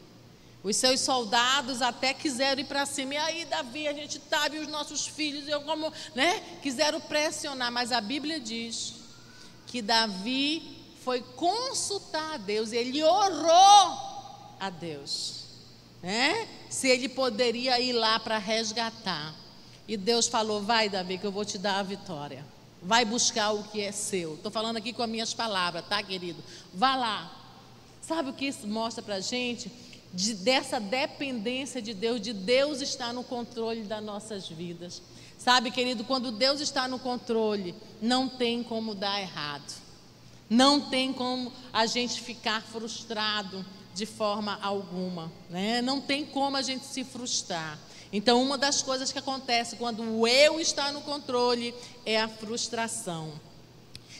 Os 0.60 0.74
seus 0.74 0.98
soldados 0.98 1.80
até 1.80 2.12
quiseram 2.12 2.60
ir 2.60 2.64
para 2.64 2.84
cima. 2.84 3.14
E 3.14 3.16
aí, 3.16 3.44
Davi, 3.44 3.86
a 3.86 3.92
gente 3.92 4.18
está, 4.18 4.48
e 4.48 4.58
os 4.58 4.66
nossos 4.66 5.06
filhos, 5.06 5.46
eu 5.46 5.60
como, 5.60 5.92
né? 6.16 6.42
Quiseram 6.60 7.00
pressionar, 7.00 7.70
mas 7.70 7.92
a 7.92 8.00
Bíblia 8.00 8.40
diz 8.40 8.94
que 9.68 9.80
Davi 9.80 10.82
foi 11.04 11.22
consultar 11.36 12.34
a 12.34 12.36
Deus, 12.36 12.72
ele 12.72 13.04
orou 13.04 14.56
a 14.58 14.68
Deus, 14.68 15.44
né? 16.02 16.48
Se 16.68 16.88
ele 16.88 17.08
poderia 17.08 17.78
ir 17.78 17.92
lá 17.92 18.18
para 18.18 18.38
resgatar. 18.38 19.32
E 19.86 19.96
Deus 19.96 20.26
falou: 20.26 20.60
Vai, 20.60 20.88
Davi, 20.88 21.18
que 21.18 21.24
eu 21.24 21.30
vou 21.30 21.44
te 21.44 21.56
dar 21.56 21.78
a 21.78 21.84
vitória 21.84 22.44
vai 22.84 23.04
buscar 23.04 23.52
o 23.52 23.64
que 23.64 23.80
é 23.80 23.90
seu. 23.90 24.34
Estou 24.34 24.52
falando 24.52 24.76
aqui 24.76 24.92
com 24.92 25.02
as 25.02 25.08
minhas 25.08 25.32
palavras, 25.32 25.84
tá, 25.88 26.02
querido? 26.02 26.42
Vá 26.72 26.94
lá. 26.94 27.40
Sabe 28.00 28.30
o 28.30 28.32
que 28.34 28.46
isso 28.46 28.66
mostra 28.68 29.02
para 29.02 29.16
a 29.16 29.20
gente? 29.20 29.72
De, 30.12 30.34
dessa 30.34 30.78
dependência 30.78 31.80
de 31.80 31.94
Deus, 31.94 32.20
de 32.20 32.32
Deus 32.32 32.80
estar 32.80 33.12
no 33.12 33.24
controle 33.24 33.82
das 33.82 34.04
nossas 34.04 34.46
vidas. 34.46 35.02
Sabe, 35.38 35.70
querido, 35.70 36.04
quando 36.04 36.30
Deus 36.30 36.60
está 36.60 36.86
no 36.86 36.98
controle, 36.98 37.74
não 38.00 38.28
tem 38.28 38.62
como 38.62 38.94
dar 38.94 39.20
errado. 39.20 39.82
Não 40.48 40.80
tem 40.82 41.12
como 41.12 41.50
a 41.72 41.86
gente 41.86 42.20
ficar 42.20 42.62
frustrado 42.62 43.64
de 43.94 44.04
forma 44.04 44.58
alguma. 44.62 45.32
Né? 45.48 45.80
Não 45.80 46.00
tem 46.00 46.24
como 46.24 46.56
a 46.56 46.62
gente 46.62 46.84
se 46.84 47.02
frustrar. 47.02 47.78
Então, 48.16 48.40
uma 48.40 48.56
das 48.56 48.80
coisas 48.80 49.10
que 49.10 49.18
acontece 49.18 49.74
quando 49.74 50.00
o 50.00 50.24
eu 50.24 50.60
está 50.60 50.92
no 50.92 51.00
controle 51.00 51.74
é 52.06 52.20
a 52.20 52.28
frustração. 52.28 53.32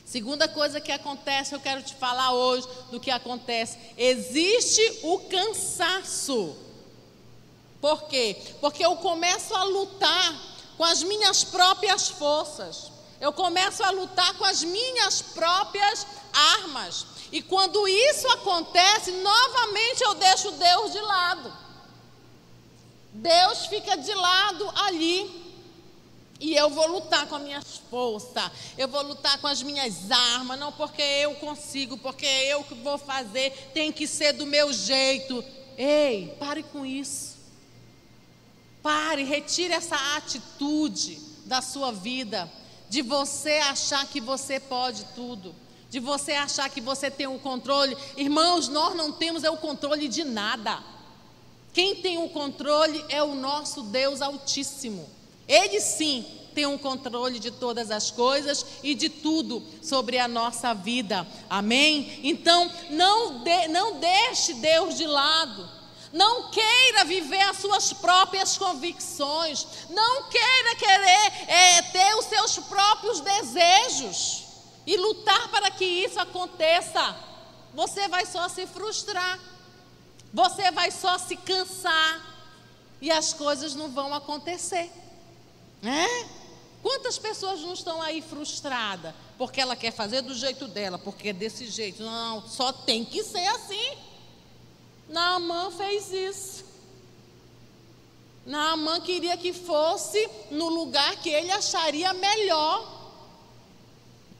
Segunda 0.04 0.48
coisa 0.48 0.80
que 0.80 0.90
acontece, 0.90 1.54
eu 1.54 1.60
quero 1.60 1.80
te 1.80 1.94
falar 1.94 2.32
hoje 2.32 2.66
do 2.90 2.98
que 2.98 3.08
acontece. 3.08 3.78
Existe 3.96 4.98
o 5.04 5.20
cansaço. 5.20 6.56
Por 7.80 8.08
quê? 8.08 8.36
Porque 8.60 8.84
eu 8.84 8.96
começo 8.96 9.54
a 9.54 9.62
lutar 9.62 10.42
com 10.76 10.82
as 10.82 11.04
minhas 11.04 11.44
próprias 11.44 12.08
forças. 12.08 12.90
Eu 13.20 13.32
começo 13.32 13.84
a 13.84 13.90
lutar 13.90 14.36
com 14.36 14.44
as 14.44 14.64
minhas 14.64 15.22
próprias 15.22 16.04
armas. 16.32 17.06
E 17.30 17.40
quando 17.40 17.86
isso 17.86 18.26
acontece, 18.32 19.12
novamente 19.12 20.02
eu 20.02 20.14
deixo 20.14 20.50
Deus 20.50 20.90
de 20.90 21.00
lado. 21.00 21.63
Deus 23.14 23.66
fica 23.66 23.97
de 23.97 24.12
lado 24.12 24.71
ali. 24.75 25.44
E 26.40 26.54
eu 26.54 26.68
vou 26.68 26.87
lutar 26.88 27.26
com 27.28 27.37
as 27.37 27.42
minhas 27.42 27.76
forças, 27.88 28.50
eu 28.76 28.88
vou 28.88 29.02
lutar 29.02 29.38
com 29.38 29.47
as 29.47 29.62
minhas 29.62 30.11
armas, 30.11 30.59
não 30.59 30.73
porque 30.73 31.00
eu 31.00 31.35
consigo, 31.37 31.97
porque 31.97 32.26
eu 32.26 32.64
que 32.64 32.75
vou 32.75 32.99
fazer, 32.99 33.71
tem 33.73 33.92
que 33.92 34.06
ser 34.06 34.33
do 34.33 34.44
meu 34.44 34.73
jeito. 34.73 35.44
Ei, 35.78 36.37
pare 36.38 36.64
com 36.64 36.85
isso. 36.85 37.37
Pare, 38.83 39.23
retire 39.23 39.73
essa 39.73 39.97
atitude 40.16 41.18
da 41.47 41.62
sua 41.62 41.92
vida, 41.92 42.50
de 42.90 43.00
você 43.00 43.52
achar 43.52 44.04
que 44.06 44.21
você 44.21 44.59
pode 44.59 45.04
tudo, 45.14 45.54
de 45.88 46.00
você 46.00 46.33
achar 46.33 46.68
que 46.68 46.80
você 46.80 47.11
tem 47.11 47.28
o 47.28 47.38
controle. 47.38 47.97
Irmãos, 48.16 48.68
nós 48.68 48.94
não 48.97 49.12
temos 49.12 49.44
é 49.44 49.50
o 49.50 49.56
controle 49.56 50.09
de 50.09 50.25
nada. 50.25 50.83
Quem 51.74 51.96
tem 51.96 52.18
o 52.18 52.28
controle 52.28 53.04
é 53.08 53.20
o 53.20 53.34
nosso 53.34 53.82
Deus 53.82 54.22
Altíssimo. 54.22 55.10
Ele 55.48 55.80
sim 55.80 56.24
tem 56.54 56.66
um 56.66 56.78
controle 56.78 57.40
de 57.40 57.50
todas 57.50 57.90
as 57.90 58.12
coisas 58.12 58.64
e 58.80 58.94
de 58.94 59.08
tudo 59.08 59.60
sobre 59.82 60.18
a 60.20 60.28
nossa 60.28 60.72
vida. 60.72 61.26
Amém? 61.50 62.20
Então, 62.22 62.70
não, 62.90 63.42
de, 63.42 63.68
não 63.68 63.98
deixe 63.98 64.54
Deus 64.54 64.96
de 64.96 65.04
lado. 65.04 65.68
Não 66.12 66.48
queira 66.48 67.04
viver 67.04 67.42
as 67.42 67.58
suas 67.58 67.92
próprias 67.92 68.56
convicções. 68.56 69.66
Não 69.90 70.28
queira 70.28 70.76
querer 70.76 71.32
é, 71.48 71.82
ter 71.82 72.14
os 72.14 72.26
seus 72.26 72.56
próprios 72.60 73.18
desejos 73.18 74.44
e 74.86 74.96
lutar 74.96 75.50
para 75.50 75.72
que 75.72 75.84
isso 75.84 76.20
aconteça. 76.20 77.16
Você 77.74 78.06
vai 78.06 78.24
só 78.26 78.48
se 78.48 78.64
frustrar. 78.64 79.40
Você 80.34 80.70
vai 80.72 80.90
só 80.90 81.16
se 81.16 81.36
cansar. 81.36 82.34
E 83.00 83.10
as 83.10 83.32
coisas 83.32 83.74
não 83.74 83.88
vão 83.90 84.12
acontecer. 84.12 84.90
É? 85.82 86.26
Quantas 86.82 87.18
pessoas 87.18 87.60
não 87.60 87.72
estão 87.72 88.02
aí 88.02 88.20
frustradas 88.20 89.14
porque 89.38 89.60
ela 89.60 89.76
quer 89.76 89.90
fazer 89.90 90.22
do 90.22 90.34
jeito 90.34 90.66
dela, 90.66 90.98
porque 90.98 91.28
é 91.28 91.32
desse 91.32 91.66
jeito? 91.66 92.02
Não, 92.02 92.46
só 92.48 92.72
tem 92.72 93.04
que 93.04 93.22
ser 93.22 93.46
assim. 93.46 93.96
Naamã 95.08 95.70
fez 95.70 96.12
isso. 96.12 96.64
Naamã 98.46 99.00
queria 99.00 99.36
que 99.36 99.52
fosse 99.52 100.28
no 100.50 100.68
lugar 100.68 101.16
que 101.16 101.30
ele 101.30 101.50
acharia 101.50 102.12
melhor. 102.12 102.92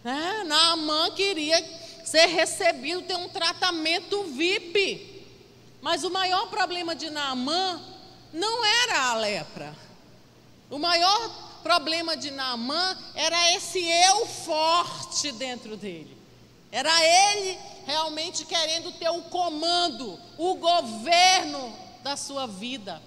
É, 0.05 0.45
Naamã 0.45 1.11
queria 1.13 1.63
ser 2.05 2.27
recebido, 2.27 3.03
ter 3.03 3.17
um 3.17 3.29
tratamento 3.29 4.25
VIP. 4.25 5.14
Mas 5.85 6.03
o 6.03 6.09
maior 6.09 6.49
problema 6.49 6.95
de 6.95 7.11
Naamã 7.11 7.79
não 8.33 8.65
era 8.65 9.11
a 9.11 9.17
lepra. 9.17 9.77
O 10.71 10.79
maior 10.79 11.61
problema 11.63 12.17
de 12.17 12.31
Naamã 12.31 12.97
era 13.15 13.55
esse 13.55 13.85
eu 13.85 14.25
forte 14.25 15.31
dentro 15.33 15.77
dele. 15.77 16.17
Era 16.73 16.91
ele 17.05 17.59
realmente 17.85 18.47
querendo 18.47 18.93
ter 18.93 19.11
o 19.11 19.25
comando, 19.25 20.19
o 20.39 20.55
governo 20.55 21.77
da 22.03 22.17
sua 22.17 22.47
vida. 22.47 23.03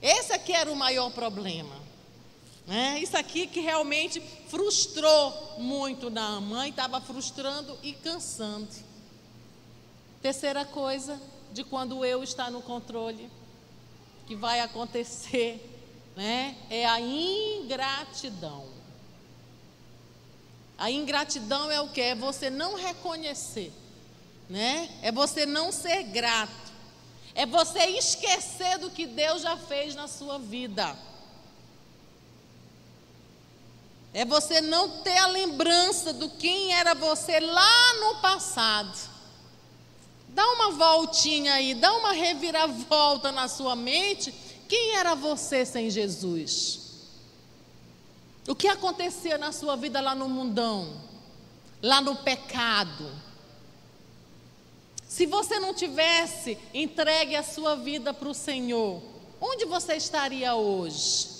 Esse 0.00 0.32
aqui 0.32 0.52
era 0.52 0.70
o 0.70 0.76
maior 0.76 1.10
problema. 1.10 1.74
Né? 2.64 3.00
Isso 3.00 3.16
aqui 3.16 3.44
que 3.44 3.58
realmente 3.58 4.20
frustrou 4.46 5.56
muito 5.58 6.10
Naamã 6.10 6.64
e 6.68 6.70
estava 6.70 7.00
frustrando 7.00 7.76
e 7.82 7.92
cansando. 7.92 8.68
Terceira 10.22 10.64
coisa, 10.64 11.20
de 11.52 11.64
quando 11.64 12.04
eu 12.04 12.22
está 12.22 12.50
no 12.50 12.62
controle, 12.62 13.30
que 14.26 14.36
vai 14.36 14.60
acontecer, 14.60 15.60
né? 16.16 16.56
É 16.68 16.86
a 16.86 17.00
ingratidão. 17.00 18.66
A 20.76 20.90
ingratidão 20.90 21.70
é 21.70 21.80
o 21.80 21.88
que? 21.88 22.00
É 22.00 22.14
você 22.14 22.50
não 22.50 22.74
reconhecer, 22.74 23.72
né? 24.48 24.88
É 25.02 25.10
você 25.10 25.44
não 25.44 25.72
ser 25.72 26.04
grato. 26.04 26.68
É 27.34 27.46
você 27.46 27.84
esquecer 27.86 28.78
do 28.78 28.90
que 28.90 29.06
Deus 29.06 29.42
já 29.42 29.56
fez 29.56 29.94
na 29.94 30.06
sua 30.06 30.38
vida. 30.38 30.96
É 34.12 34.24
você 34.24 34.60
não 34.60 35.02
ter 35.02 35.18
a 35.18 35.26
lembrança 35.26 36.12
do 36.12 36.30
quem 36.30 36.74
era 36.74 36.94
você 36.94 37.38
lá 37.40 37.94
no 37.94 38.20
passado. 38.20 39.17
Dá 40.38 40.52
uma 40.52 40.70
voltinha 40.70 41.54
aí, 41.54 41.74
dá 41.74 41.92
uma 41.96 42.12
reviravolta 42.12 43.32
na 43.32 43.48
sua 43.48 43.74
mente. 43.74 44.32
Quem 44.68 44.94
era 44.94 45.16
você 45.16 45.66
sem 45.66 45.90
Jesus? 45.90 47.08
O 48.46 48.54
que 48.54 48.68
acontecia 48.68 49.36
na 49.36 49.50
sua 49.50 49.74
vida 49.74 50.00
lá 50.00 50.14
no 50.14 50.28
mundão? 50.28 51.02
Lá 51.82 52.00
no 52.00 52.14
pecado? 52.14 53.10
Se 55.08 55.26
você 55.26 55.58
não 55.58 55.74
tivesse 55.74 56.56
entregue 56.72 57.34
a 57.34 57.42
sua 57.42 57.74
vida 57.74 58.14
para 58.14 58.28
o 58.28 58.34
Senhor, 58.34 59.02
onde 59.40 59.64
você 59.64 59.96
estaria 59.96 60.54
hoje? 60.54 61.30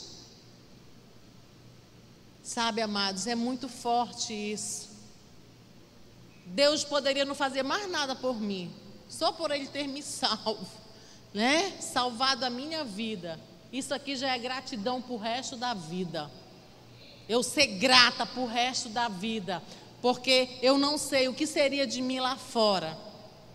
Sabe, 2.42 2.82
amados, 2.82 3.28
é 3.28 3.36
muito 3.36 3.68
forte 3.68 4.32
isso. 4.32 4.88
Deus 6.46 6.82
poderia 6.82 7.24
não 7.24 7.36
fazer 7.36 7.62
mais 7.62 7.88
nada 7.88 8.16
por 8.16 8.40
mim, 8.40 8.74
só 9.08 9.32
por 9.32 9.50
Ele 9.50 9.66
ter 9.66 9.86
me 9.86 10.02
salvo, 10.04 10.66
né? 11.32 11.72
Salvado 11.80 12.44
a 12.44 12.50
minha 12.50 12.84
vida. 12.84 13.38
Isso 13.72 13.92
aqui 13.92 14.16
já 14.16 14.34
é 14.34 14.38
gratidão 14.38 15.02
para 15.02 15.14
o 15.14 15.18
resto 15.18 15.56
da 15.56 15.74
vida 15.74 16.30
eu 17.28 17.42
ser 17.42 17.66
grata 17.66 18.24
para 18.24 18.40
o 18.40 18.46
resto 18.46 18.88
da 18.88 19.08
vida, 19.08 19.62
porque 20.00 20.48
eu 20.62 20.78
não 20.78 20.96
sei 20.96 21.28
o 21.28 21.34
que 21.34 21.46
seria 21.46 21.86
de 21.86 22.00
mim 22.00 22.18
lá 22.18 22.36
fora. 22.36 22.96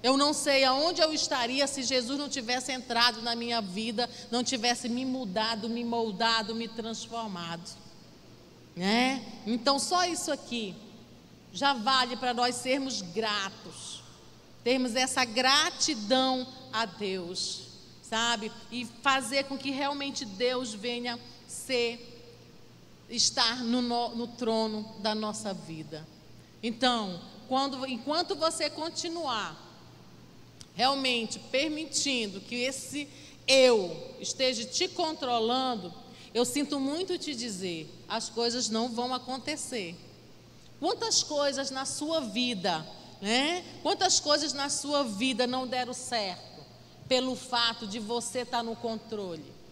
Eu 0.03 0.17
não 0.17 0.33
sei 0.33 0.65
aonde 0.65 1.01
eu 1.01 1.13
estaria 1.13 1.65
se 1.65 1.81
Jesus 1.81 2.19
não 2.19 2.29
tivesse 2.29 2.71
entrado 2.71 3.21
na 3.21 3.35
minha 3.35 3.61
vida, 3.61 4.07
não 4.29 4.43
tivesse 4.43 4.89
me 4.89 5.05
mudado, 5.05 5.69
me 5.69 5.83
moldado, 5.83 6.53
me 6.53 6.67
transformado. 6.67 7.67
Né? 8.75 9.23
Então, 9.47 9.79
só 9.79 10.05
isso 10.05 10.31
aqui 10.31 10.75
já 11.53 11.73
vale 11.73 12.17
para 12.17 12.33
nós 12.33 12.55
sermos 12.55 13.01
gratos, 13.01 14.02
termos 14.63 14.95
essa 14.95 15.25
gratidão 15.25 16.47
a 16.71 16.85
Deus, 16.85 17.63
sabe? 18.01 18.51
E 18.71 18.85
fazer 19.01 19.45
com 19.45 19.57
que 19.57 19.71
realmente 19.71 20.25
Deus 20.25 20.73
venha 20.73 21.19
ser 21.47 22.09
estar 23.09 23.63
no, 23.63 23.81
no, 23.81 24.15
no 24.15 24.27
trono 24.27 24.83
da 24.99 25.13
nossa 25.13 25.53
vida. 25.53 26.07
Então, 26.61 27.19
quando, 27.47 27.85
enquanto 27.85 28.35
você 28.35 28.69
continuar 28.69 29.61
realmente 30.75 31.37
permitindo 31.37 32.41
que 32.41 32.55
esse 32.55 33.07
eu 33.47 34.15
esteja 34.19 34.65
te 34.65 34.87
controlando, 34.87 35.93
eu 36.33 36.45
sinto 36.45 36.79
muito 36.79 37.17
te 37.17 37.35
dizer, 37.35 37.87
as 38.07 38.29
coisas 38.29 38.69
não 38.69 38.89
vão 38.89 39.13
acontecer. 39.13 39.95
Quantas 40.79 41.21
coisas 41.21 41.69
na 41.69 41.85
sua 41.85 42.21
vida, 42.21 42.85
né? 43.23 43.63
Quantas 43.81 44.19
coisas 44.19 44.51
na 44.51 44.69
sua 44.69 45.01
vida 45.05 45.47
não 45.47 45.65
deram 45.65 45.93
certo 45.93 46.61
pelo 47.07 47.37
fato 47.37 47.87
de 47.87 47.97
você 47.97 48.39
estar 48.39 48.61
no 48.61 48.75
controle? 48.75 49.63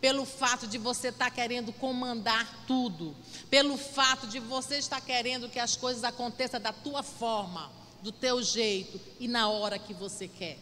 pelo 0.00 0.26
fato 0.26 0.66
de 0.66 0.76
você 0.76 1.08
estar 1.08 1.26
tá 1.26 1.30
querendo 1.30 1.72
comandar 1.72 2.66
tudo, 2.66 3.16
pelo 3.48 3.78
fato 3.78 4.26
de 4.26 4.38
você 4.38 4.76
estar 4.76 5.00
querendo 5.00 5.48
que 5.48 5.58
as 5.58 5.76
coisas 5.76 6.04
aconteçam 6.04 6.60
da 6.60 6.74
tua 6.74 7.02
forma, 7.02 7.72
do 8.02 8.12
teu 8.12 8.42
jeito 8.42 9.00
e 9.18 9.26
na 9.26 9.48
hora 9.48 9.78
que 9.78 9.94
você 9.94 10.28
quer. 10.28 10.58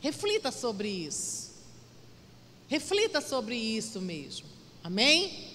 Reflita 0.00 0.50
sobre 0.50 0.88
isso. 0.88 1.52
Reflita 2.66 3.20
sobre 3.20 3.54
isso 3.54 4.00
mesmo. 4.00 4.48
Amém? 4.82 5.54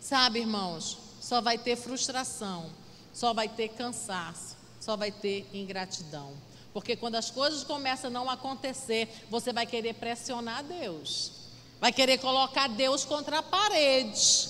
Sabe, 0.00 0.38
irmãos, 0.38 0.96
só 1.20 1.42
vai 1.42 1.58
ter 1.58 1.76
frustração, 1.76 2.70
só 3.12 3.34
vai 3.34 3.46
ter 3.46 3.68
cansaço, 3.68 4.55
só 4.86 4.96
vai 4.96 5.10
ter 5.10 5.50
ingratidão. 5.52 6.32
Porque 6.72 6.94
quando 6.94 7.16
as 7.16 7.28
coisas 7.28 7.64
começam 7.64 8.08
a 8.08 8.12
não 8.12 8.30
acontecer, 8.30 9.08
você 9.28 9.52
vai 9.52 9.66
querer 9.66 9.94
pressionar 9.94 10.62
Deus. 10.62 11.32
Vai 11.80 11.92
querer 11.92 12.18
colocar 12.18 12.68
Deus 12.68 13.04
contra 13.04 13.40
a 13.40 13.42
parede, 13.42 14.48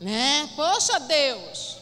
né? 0.00 0.48
Poxa, 0.54 1.00
Deus, 1.00 1.78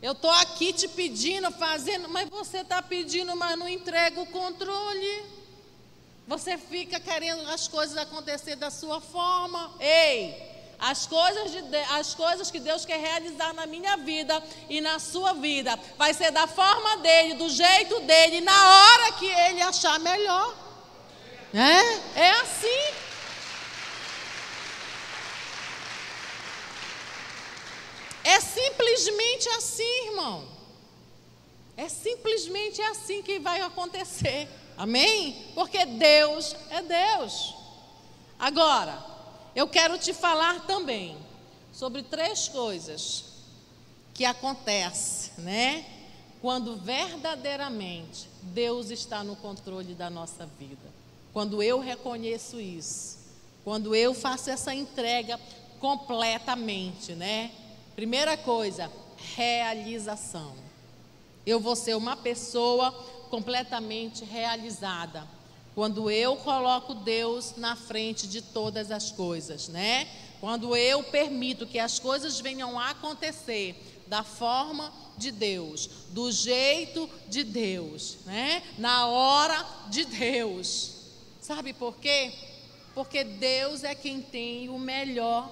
eu 0.00 0.12
estou 0.12 0.30
aqui 0.30 0.72
te 0.72 0.88
pedindo, 0.88 1.50
fazendo, 1.52 2.08
mas 2.08 2.30
você 2.30 2.58
está 2.60 2.80
pedindo, 2.80 3.36
mas 3.36 3.58
não 3.58 3.68
entrega 3.68 4.18
o 4.18 4.26
controle. 4.26 5.24
Você 6.26 6.56
fica 6.56 6.98
querendo 6.98 7.46
as 7.50 7.68
coisas 7.68 7.96
acontecer 7.98 8.56
da 8.56 8.70
sua 8.70 9.00
forma. 9.02 9.70
Ei, 9.78 10.49
as 10.90 11.06
coisas, 11.06 11.52
de, 11.52 11.76
as 11.92 12.14
coisas 12.14 12.50
que 12.50 12.58
Deus 12.58 12.84
quer 12.84 12.98
realizar 12.98 13.52
na 13.54 13.64
minha 13.64 13.96
vida 13.96 14.42
e 14.68 14.80
na 14.80 14.98
sua 14.98 15.32
vida, 15.34 15.78
vai 15.96 16.12
ser 16.12 16.32
da 16.32 16.48
forma 16.48 16.96
dele, 16.96 17.34
do 17.34 17.48
jeito 17.48 18.00
dele, 18.00 18.40
na 18.40 18.68
hora 18.68 19.12
que 19.12 19.26
ele 19.26 19.62
achar 19.62 20.00
melhor. 20.00 20.52
É, 21.54 22.20
é 22.20 22.30
assim. 22.40 22.94
É 28.24 28.40
simplesmente 28.40 29.48
assim, 29.50 30.06
irmão. 30.08 30.48
É 31.76 31.88
simplesmente 31.88 32.82
assim 32.82 33.22
que 33.22 33.38
vai 33.38 33.60
acontecer. 33.60 34.48
Amém? 34.76 35.52
Porque 35.54 35.84
Deus 35.86 36.56
é 36.68 36.82
Deus. 36.82 37.54
Agora, 38.38 39.09
eu 39.54 39.66
quero 39.66 39.98
te 39.98 40.12
falar 40.12 40.66
também 40.66 41.16
sobre 41.72 42.02
três 42.02 42.48
coisas 42.48 43.24
que 44.14 44.24
acontecem, 44.24 45.32
né? 45.38 45.84
Quando 46.40 46.76
verdadeiramente 46.76 48.28
Deus 48.42 48.90
está 48.90 49.22
no 49.22 49.36
controle 49.36 49.94
da 49.94 50.08
nossa 50.08 50.46
vida. 50.58 50.90
Quando 51.32 51.62
eu 51.62 51.78
reconheço 51.78 52.60
isso. 52.60 53.18
Quando 53.62 53.94
eu 53.94 54.14
faço 54.14 54.50
essa 54.50 54.74
entrega 54.74 55.38
completamente, 55.78 57.12
né? 57.12 57.50
Primeira 57.94 58.36
coisa, 58.36 58.90
realização. 59.36 60.54
Eu 61.44 61.60
vou 61.60 61.76
ser 61.76 61.96
uma 61.96 62.16
pessoa 62.16 62.92
completamente 63.30 64.24
realizada 64.24 65.26
quando 65.80 66.10
eu 66.10 66.36
coloco 66.36 66.92
Deus 66.92 67.54
na 67.56 67.74
frente 67.74 68.28
de 68.28 68.42
todas 68.42 68.90
as 68.90 69.10
coisas, 69.10 69.68
né? 69.68 70.06
Quando 70.38 70.76
eu 70.76 71.02
permito 71.04 71.66
que 71.66 71.78
as 71.78 71.98
coisas 71.98 72.38
venham 72.38 72.78
a 72.78 72.90
acontecer 72.90 74.02
da 74.06 74.22
forma 74.22 74.92
de 75.16 75.30
Deus, 75.32 75.88
do 76.10 76.30
jeito 76.30 77.08
de 77.28 77.42
Deus, 77.42 78.18
né? 78.26 78.62
Na 78.76 79.06
hora 79.06 79.66
de 79.88 80.04
Deus. 80.04 80.96
Sabe 81.40 81.72
por 81.72 81.96
quê? 81.96 82.30
Porque 82.94 83.24
Deus 83.24 83.82
é 83.82 83.94
quem 83.94 84.20
tem 84.20 84.68
o 84.68 84.78
melhor 84.78 85.50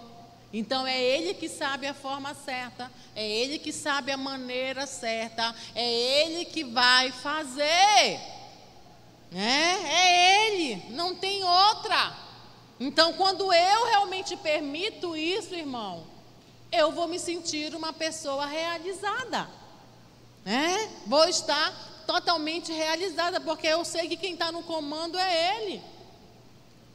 então 0.53 0.87
é 0.87 0.99
Ele 0.99 1.35
que 1.35 1.49
sabe 1.49 1.87
a 1.87 1.93
forma 1.93 2.35
certa, 2.35 2.91
é 3.14 3.27
Ele 3.27 3.59
que 3.59 3.71
sabe 3.71 4.11
a 4.11 4.17
maneira 4.17 4.87
certa, 4.87 5.55
é 5.75 5.91
Ele 5.91 6.47
que 6.47 6.64
vai 6.64 7.12
fazer. 7.12 8.38
É, 9.35 9.41
é 9.41 10.47
Ele, 10.47 10.91
não 10.91 11.14
tem 11.14 11.45
outra. 11.45 12.17
Então, 12.81 13.12
quando 13.14 13.53
eu 13.53 13.87
realmente 13.87 14.37
permito 14.37 15.17
isso, 15.17 15.55
irmão, 15.55 16.07
eu 16.71 16.93
vou 16.93 17.09
me 17.09 17.19
sentir 17.19 17.75
uma 17.75 17.93
pessoa 17.93 18.47
realizada. 18.47 19.49
É? 20.47 20.88
Vou 21.07 21.29
estar 21.29 22.05
totalmente 22.07 22.73
realizada, 22.73 23.41
porque 23.41 23.67
eu 23.67 23.85
sei 23.85 24.09
que 24.09 24.17
quem 24.17 24.33
está 24.33 24.51
no 24.51 24.62
comando 24.62 25.19
é 25.19 25.57
Ele. 25.57 25.83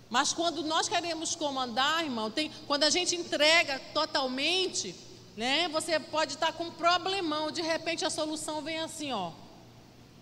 Mas 0.10 0.32
quando 0.32 0.64
nós 0.64 0.88
queremos 0.88 1.36
comandar, 1.36 2.04
irmão, 2.04 2.32
tem, 2.32 2.52
quando 2.68 2.84
a 2.84 2.90
gente 2.90 3.16
entrega 3.16 3.80
totalmente, 3.94 4.96
né, 5.36 5.68
você 5.70 6.00
pode 6.00 6.34
estar 6.34 6.54
com 6.54 6.66
um 6.66 6.72
problemão, 6.72 7.52
de 7.52 7.62
repente 7.62 8.06
a 8.06 8.10
solução 8.10 8.62
vem 8.62 8.80
assim, 8.80 9.12
ó. 9.12 9.32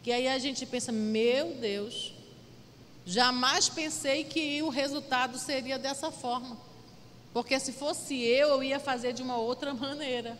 Que 0.03 0.11
aí 0.11 0.27
a 0.27 0.39
gente 0.39 0.65
pensa, 0.65 0.91
meu 0.91 1.53
Deus, 1.55 2.13
jamais 3.05 3.69
pensei 3.69 4.23
que 4.23 4.61
o 4.63 4.69
resultado 4.69 5.37
seria 5.37 5.77
dessa 5.77 6.11
forma. 6.11 6.57
Porque 7.33 7.59
se 7.59 7.71
fosse 7.71 8.15
eu, 8.15 8.49
eu 8.49 8.63
ia 8.63 8.79
fazer 8.79 9.13
de 9.13 9.21
uma 9.21 9.37
outra 9.37 9.73
maneira. 9.73 10.37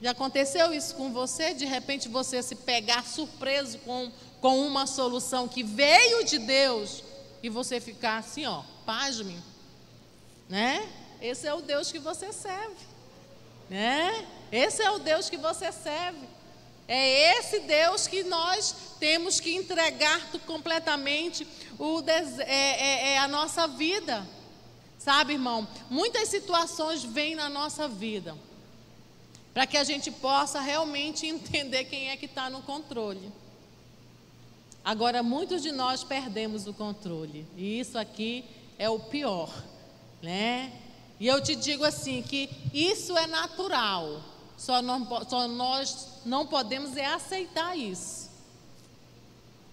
Já 0.00 0.12
aconteceu 0.12 0.72
isso 0.72 0.94
com 0.94 1.12
você? 1.12 1.54
De 1.54 1.64
repente 1.64 2.08
você 2.08 2.42
se 2.42 2.54
pegar 2.54 3.04
surpreso 3.04 3.78
com, 3.78 4.10
com 4.40 4.66
uma 4.66 4.86
solução 4.86 5.48
que 5.48 5.62
veio 5.62 6.24
de 6.24 6.38
Deus 6.38 7.02
e 7.42 7.48
você 7.48 7.80
ficar 7.80 8.18
assim, 8.18 8.46
ó, 8.46 8.62
pasme, 8.86 9.36
né? 10.48 10.88
Esse 11.20 11.46
é 11.48 11.54
o 11.54 11.60
Deus 11.60 11.90
que 11.90 11.98
você 11.98 12.32
serve, 12.32 12.76
né? 13.68 14.26
Esse 14.52 14.82
é 14.82 14.90
o 14.90 14.98
Deus 14.98 15.28
que 15.28 15.36
você 15.36 15.70
serve. 15.72 16.37
É 16.88 17.38
esse 17.38 17.60
Deus 17.60 18.06
que 18.06 18.24
nós 18.24 18.74
temos 18.98 19.38
que 19.38 19.54
entregar 19.54 20.26
completamente 20.46 21.46
o 21.78 22.02
é, 22.06 22.40
é, 22.40 23.08
é 23.12 23.18
a 23.18 23.28
nossa 23.28 23.68
vida. 23.68 24.26
Sabe, 24.98 25.34
irmão? 25.34 25.68
Muitas 25.90 26.28
situações 26.28 27.04
vêm 27.04 27.34
na 27.34 27.48
nossa 27.48 27.86
vida 27.86 28.34
para 29.58 29.66
que 29.66 29.76
a 29.76 29.82
gente 29.82 30.10
possa 30.10 30.60
realmente 30.60 31.26
entender 31.28 31.84
quem 31.84 32.10
é 32.10 32.16
que 32.16 32.26
está 32.26 32.48
no 32.48 32.62
controle. 32.62 33.32
Agora, 34.84 35.22
muitos 35.22 35.62
de 35.62 35.72
nós 35.72 36.04
perdemos 36.04 36.66
o 36.66 36.72
controle, 36.72 37.44
e 37.56 37.80
isso 37.80 37.98
aqui 37.98 38.44
é 38.78 38.88
o 38.88 38.98
pior, 38.98 39.52
né? 40.22 40.72
E 41.18 41.26
eu 41.26 41.42
te 41.42 41.56
digo 41.56 41.84
assim: 41.84 42.22
que 42.22 42.48
isso 42.72 43.16
é 43.18 43.26
natural, 43.26 44.22
só, 44.58 44.82
não, 44.82 45.06
só 45.28 45.46
nós 45.46 46.08
não 46.26 46.44
podemos 46.44 46.96
é 46.96 47.06
aceitar 47.06 47.78
isso. 47.78 48.28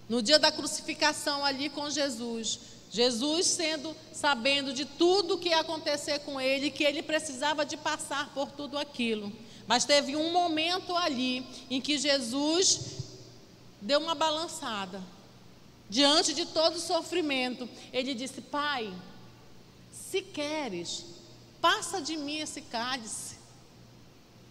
No 0.08 0.22
dia 0.22 0.38
da 0.38 0.52
crucificação 0.52 1.44
ali 1.44 1.68
com 1.68 1.90
Jesus, 1.90 2.60
Jesus 2.92 3.46
sendo 3.46 3.94
sabendo 4.12 4.72
de 4.72 4.84
tudo 4.84 5.38
que 5.38 5.48
ia 5.48 5.60
acontecer 5.60 6.20
com 6.20 6.40
ele, 6.40 6.70
que 6.70 6.84
ele 6.84 7.02
precisava 7.02 7.66
de 7.66 7.76
passar 7.76 8.32
por 8.32 8.52
tudo 8.52 8.78
aquilo. 8.78 9.32
Mas 9.66 9.84
teve 9.84 10.14
um 10.14 10.32
momento 10.32 10.94
ali 10.94 11.44
em 11.68 11.80
que 11.80 11.98
Jesus 11.98 12.80
deu 13.82 13.98
uma 13.98 14.14
balançada. 14.14 15.02
Diante 15.90 16.32
de 16.32 16.46
todo 16.46 16.76
o 16.76 16.80
sofrimento, 16.80 17.68
ele 17.92 18.14
disse: 18.14 18.40
Pai, 18.40 18.92
se 19.92 20.22
queres, 20.22 21.04
passa 21.60 22.00
de 22.00 22.16
mim 22.16 22.38
esse 22.38 22.60
cálice. 22.60 23.35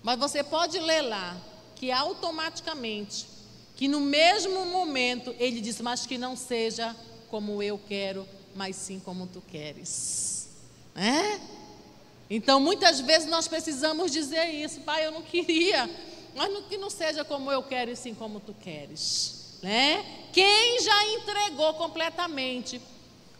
Mas 0.05 0.17
você 0.17 0.41
pode 0.41 0.79
ler 0.79 1.01
lá 1.01 1.35
que 1.75 1.91
automaticamente, 1.91 3.27
que 3.75 3.89
no 3.89 3.99
mesmo 3.99 4.65
momento, 4.67 5.35
ele 5.37 5.59
disse: 5.59 5.83
Mas 5.83 6.05
que 6.05 6.17
não 6.17 6.37
seja 6.37 6.95
como 7.29 7.61
eu 7.61 7.77
quero, 7.77 8.25
mas 8.55 8.77
sim 8.77 9.01
como 9.03 9.27
tu 9.27 9.41
queres. 9.41 10.47
É? 10.95 11.41
Então, 12.29 12.61
muitas 12.61 13.01
vezes 13.01 13.27
nós 13.27 13.49
precisamos 13.49 14.11
dizer 14.11 14.45
isso, 14.45 14.79
Pai, 14.81 15.05
eu 15.05 15.11
não 15.11 15.21
queria, 15.21 15.89
mas 16.33 16.65
que 16.67 16.77
não 16.77 16.89
seja 16.89 17.25
como 17.25 17.51
eu 17.51 17.61
quero 17.63 17.91
e 17.91 17.95
sim 17.97 18.13
como 18.13 18.39
tu 18.39 18.53
queres 18.53 19.35
né? 19.65 20.27
Quem 20.31 20.81
já 20.81 21.07
entregou 21.13 21.73
completamente 21.75 22.81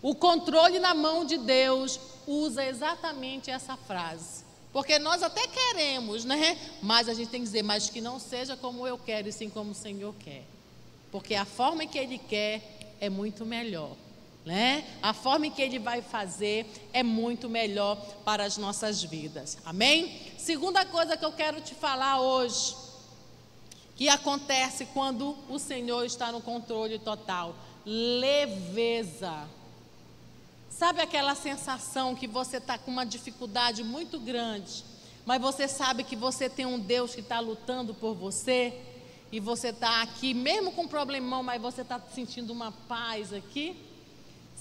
o 0.01 0.15
controle 0.15 0.79
na 0.79 0.93
mão 0.93 1.25
de 1.25 1.37
Deus 1.37 1.99
usa 2.27 2.65
exatamente 2.65 3.51
essa 3.51 3.75
frase. 3.75 4.44
Porque 4.75 4.99
nós 4.99 5.23
até 5.23 5.47
queremos, 5.47 6.25
né? 6.25 6.59
Mas 6.81 7.07
a 7.07 7.13
gente 7.13 7.29
tem 7.29 7.39
que 7.39 7.45
dizer, 7.45 7.63
mas 7.63 7.89
que 7.89 8.01
não 8.01 8.19
seja 8.19 8.57
como 8.57 8.85
eu 8.85 8.97
quero 8.97 9.29
e 9.29 9.31
sim 9.31 9.49
como 9.49 9.71
o 9.71 9.73
Senhor 9.73 10.13
quer. 10.15 10.43
Porque 11.13 11.33
a 11.33 11.45
forma 11.45 11.85
que 11.87 11.97
Ele 11.97 12.17
quer 12.17 12.61
é 12.99 13.09
muito 13.09 13.45
melhor. 13.45 13.95
Né? 14.45 14.83
A 15.01 15.13
forma 15.13 15.49
que 15.49 15.61
ele 15.61 15.79
vai 15.79 16.01
fazer 16.01 16.67
é 16.93 17.01
muito 17.01 17.49
melhor 17.49 17.95
para 18.25 18.43
as 18.43 18.57
nossas 18.57 19.01
vidas. 19.01 19.57
Amém? 19.65 20.21
Segunda 20.37 20.85
coisa 20.85 21.15
que 21.17 21.25
eu 21.25 21.31
quero 21.31 21.61
te 21.61 21.73
falar 21.73 22.19
hoje 22.19 22.75
que 23.95 24.09
acontece 24.09 24.85
quando 24.93 25.37
o 25.49 25.57
Senhor 25.57 26.05
está 26.05 26.31
no 26.31 26.41
controle 26.41 26.99
total? 26.99 27.55
Leveza. 27.85 29.47
Sabe 30.77 31.01
aquela 31.01 31.35
sensação 31.35 32.13
que 32.13 32.27
você 32.27 32.57
está 32.57 32.77
com 32.77 32.91
uma 32.91 33.05
dificuldade 33.05 33.81
muito 33.81 34.19
grande, 34.19 34.83
mas 35.25 35.41
você 35.41 35.69
sabe 35.69 36.03
que 36.03 36.17
você 36.17 36.49
tem 36.49 36.65
um 36.65 36.77
Deus 36.77 37.15
que 37.15 37.21
está 37.21 37.39
lutando 37.39 37.93
por 37.93 38.13
você, 38.13 38.73
e 39.31 39.39
você 39.39 39.69
está 39.69 40.01
aqui, 40.01 40.33
mesmo 40.33 40.73
com 40.73 40.81
um 40.81 40.87
problemão, 40.87 41.41
mas 41.41 41.61
você 41.61 41.81
está 41.81 41.97
sentindo 42.13 42.51
uma 42.51 42.73
paz 42.89 43.31
aqui, 43.31 43.77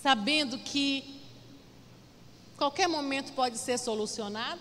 sabendo 0.00 0.57
que 0.59 1.20
qualquer 2.57 2.88
momento 2.88 3.33
pode 3.33 3.59
ser 3.59 3.77
solucionado, 3.77 4.61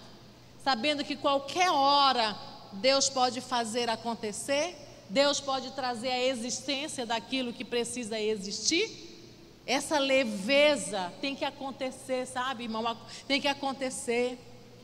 sabendo 0.64 1.04
que 1.04 1.16
qualquer 1.16 1.70
hora 1.70 2.36
Deus 2.74 3.10
pode 3.10 3.42
fazer 3.42 3.90
acontecer, 3.90 4.76
Deus 5.08 5.40
pode 5.40 5.70
trazer 5.74 6.10
a 6.10 6.24
existência 6.24 7.06
daquilo 7.06 7.54
que 7.54 7.64
precisa 7.64 8.20
existir. 8.20 9.03
Essa 9.66 9.98
leveza 9.98 11.14
tem 11.22 11.36
que 11.36 11.46
acontecer, 11.46 12.26
sabe, 12.28 12.64
irmão? 12.64 12.98
Tem 13.28 13.40
que 13.40 13.48
acontecer. 13.48 14.38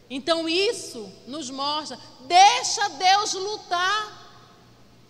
Então 0.09 0.47
isso 0.49 1.11
nos 1.27 1.49
mostra, 1.49 1.99
deixa 2.21 2.87
Deus 2.89 3.33
lutar. 3.33 4.19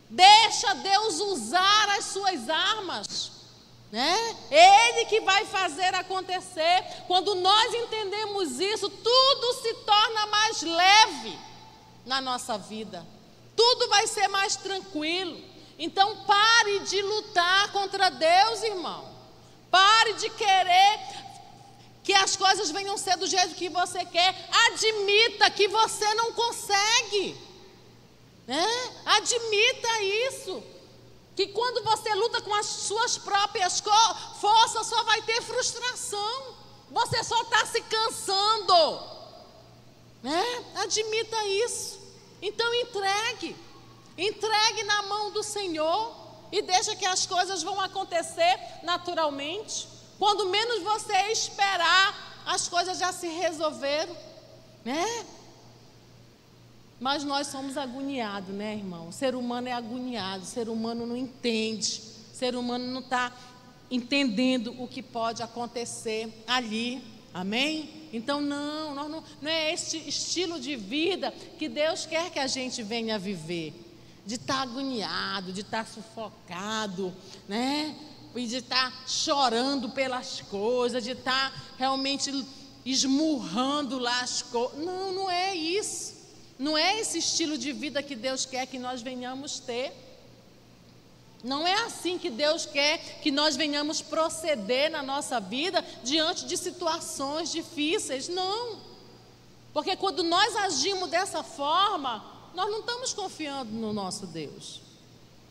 Deixa 0.10 0.74
Deus 0.74 1.20
usar 1.20 1.90
as 1.98 2.06
suas 2.06 2.50
armas. 2.50 3.32
Né? 3.92 4.36
Ele 4.50 5.06
que 5.06 5.22
vai 5.22 5.46
fazer 5.46 5.94
acontecer. 5.94 6.84
Quando 7.08 7.36
nós 7.36 7.74
entendemos 7.76 8.60
isso, 8.60 8.90
tudo 8.90 9.54
se 9.62 9.74
torna 9.86 10.26
mais 10.28 10.62
leve 10.64 11.38
na 12.06 12.20
nossa 12.20 12.58
vida. 12.58 13.06
Tudo 13.56 13.88
vai 13.90 14.08
ser 14.08 14.28
mais 14.30 14.56
tranquilo. 14.56 15.40
Então 15.78 16.24
pare 16.24 16.80
de 16.80 17.02
lutar 17.02 17.72
contra 17.72 18.10
Deus, 18.10 18.64
irmão. 18.64 19.19
Pare 19.70 20.14
de 20.14 20.30
querer 20.32 21.00
que 22.04 22.14
as 22.14 22.36
coisas 22.36 22.72
venham 22.72 22.98
ser 22.98 23.18
do 23.18 23.28
jeito 23.28 23.54
que 23.54 23.70
você 23.70 24.04
quer, 24.04 24.36
admita 24.68 25.52
que 25.52 25.68
você 25.68 26.12
não 26.16 26.34
consegue. 26.34 27.38
Né? 28.48 28.66
Admita 29.06 30.02
isso. 30.02 30.64
Que 31.36 31.48
quando 31.48 31.84
você 31.84 32.14
luta 32.16 32.42
com 32.42 32.54
as 32.56 32.66
suas 32.66 33.18
próprias 33.18 33.82
forças, 34.42 34.88
só 34.88 35.04
vai 35.04 35.22
ter 35.22 35.42
frustração. 35.44 36.56
Você 36.90 37.24
só 37.24 37.40
está 37.44 37.66
se 37.68 37.82
cansando. 37.82 39.02
Né? 40.24 40.66
Admita 40.78 41.46
isso. 41.46 42.00
Então 42.42 42.74
entregue. 42.74 43.56
Entregue 44.18 44.84
na 44.84 45.04
mão 45.04 45.32
do 45.32 45.44
Senhor 45.44 46.19
e 46.52 46.62
deixa 46.62 46.96
que 46.96 47.06
as 47.06 47.26
coisas 47.26 47.64
vão 47.64 47.80
acontecer 47.80 48.60
naturalmente. 48.84 49.88
Quando 50.18 50.50
menos 50.50 50.82
você 50.84 51.32
esperar, 51.32 52.44
as 52.46 52.68
coisas 52.68 52.98
já 52.98 53.12
se 53.12 53.28
resolveram, 53.28 54.16
né? 54.84 55.26
Mas 57.00 57.24
nós 57.24 57.48
somos 57.48 57.78
agoniados, 57.78 58.54
né, 58.54 58.76
irmão? 58.76 59.08
O 59.08 59.14
ser 59.14 59.34
humano 59.36 59.70
é 59.70 59.72
agoniado, 59.72 60.44
o 60.44 60.48
ser 60.48 60.68
humano 60.68 61.06
não 61.06 61.16
entende, 61.16 62.02
o 62.34 62.36
ser 62.36 62.56
humano 62.56 62.86
não 62.86 63.00
está 63.00 63.32
entendendo 63.90 64.76
o 64.82 64.88
que 64.88 65.02
pode 65.02 65.42
acontecer 65.42 66.44
ali, 66.46 67.02
amém? 67.34 67.90
Então, 68.12 68.42
não, 68.42 68.94
não, 68.94 69.24
não 69.42 69.52
é 69.52 69.74
este 69.74 69.98
estilo 70.10 70.60
de 70.60 70.76
vida 70.76 71.32
que 71.58 71.70
Deus 71.70 72.06
quer 72.06 72.30
que 72.32 72.40
a 72.40 72.48
gente 72.48 72.84
venha 72.84 73.18
viver, 73.18 73.74
de 74.30 74.36
estar 74.36 74.58
tá 74.58 74.62
agoniado, 74.62 75.52
de 75.52 75.62
estar 75.62 75.84
tá 75.84 75.92
sufocado, 75.92 77.12
né? 77.48 77.96
E 78.36 78.46
de 78.46 78.58
estar 78.58 78.92
tá 78.92 78.98
chorando 79.08 79.90
pelas 79.90 80.42
coisas, 80.42 81.04
de 81.04 81.14
estar 81.14 81.52
tá 81.52 81.62
realmente 81.80 82.46
esmurrando 82.86 83.98
lá 83.98 84.22
as 84.22 84.44
coisas. 84.44 84.78
Não, 84.86 85.12
não 85.14 85.32
é 85.32 85.56
isso. 85.56 86.14
Não 86.60 86.78
é 86.78 87.00
esse 87.00 87.18
estilo 87.18 87.58
de 87.58 87.72
vida 87.74 88.04
que 88.04 88.16
Deus 88.16 88.46
quer 88.46 88.68
que 88.68 88.78
nós 88.78 89.02
venhamos 89.02 89.60
ter. 89.60 89.92
Não 91.44 91.66
é 91.66 91.74
assim 91.86 92.20
que 92.20 92.30
Deus 92.30 92.68
quer 92.68 93.00
que 93.24 93.32
nós 93.32 93.56
venhamos 93.56 94.00
proceder 94.00 94.92
na 94.92 95.02
nossa 95.02 95.40
vida 95.40 95.84
diante 96.04 96.46
de 96.46 96.56
situações 96.56 97.52
difíceis. 97.52 98.30
Não. 98.30 98.78
Porque 99.74 99.96
quando 99.96 100.22
nós 100.22 100.56
agimos 100.56 101.10
dessa 101.10 101.42
forma, 101.42 102.39
nós 102.60 102.70
não 102.70 102.80
estamos 102.82 103.14
confiando 103.14 103.72
no 103.72 103.94
nosso 103.94 104.28
Deus. 104.28 104.82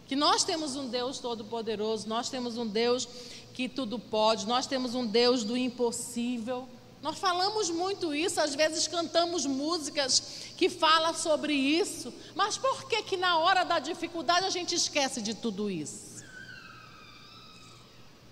Que 0.07 0.15
nós 0.15 0.45
temos 0.45 0.77
um 0.77 0.89
Deus 0.89 1.19
todo-poderoso, 1.19 2.07
nós 2.07 2.29
temos 2.29 2.59
um 2.59 2.67
Deus 2.67 3.09
que 3.55 3.67
tudo 3.67 3.99
pode, 3.99 4.47
nós 4.47 4.67
temos 4.67 4.95
um 4.95 5.07
Deus 5.07 5.43
do 5.43 5.57
impossível. 5.57 6.69
Nós 7.01 7.19
falamos 7.19 7.71
muito 7.71 8.15
isso, 8.15 8.39
às 8.39 8.55
vezes 8.55 8.87
cantamos 8.87 9.47
músicas 9.47 10.53
que 10.55 10.69
falam 10.69 11.15
sobre 11.15 11.55
isso, 11.55 12.13
mas 12.35 12.59
por 12.59 12.87
que 12.87 13.03
que 13.03 13.17
na 13.17 13.39
hora 13.39 13.65
da 13.65 13.79
dificuldade 13.79 14.45
a 14.45 14.51
gente 14.51 14.75
esquece 14.75 15.23
de 15.23 15.33
tudo 15.33 15.71
isso? 15.71 16.23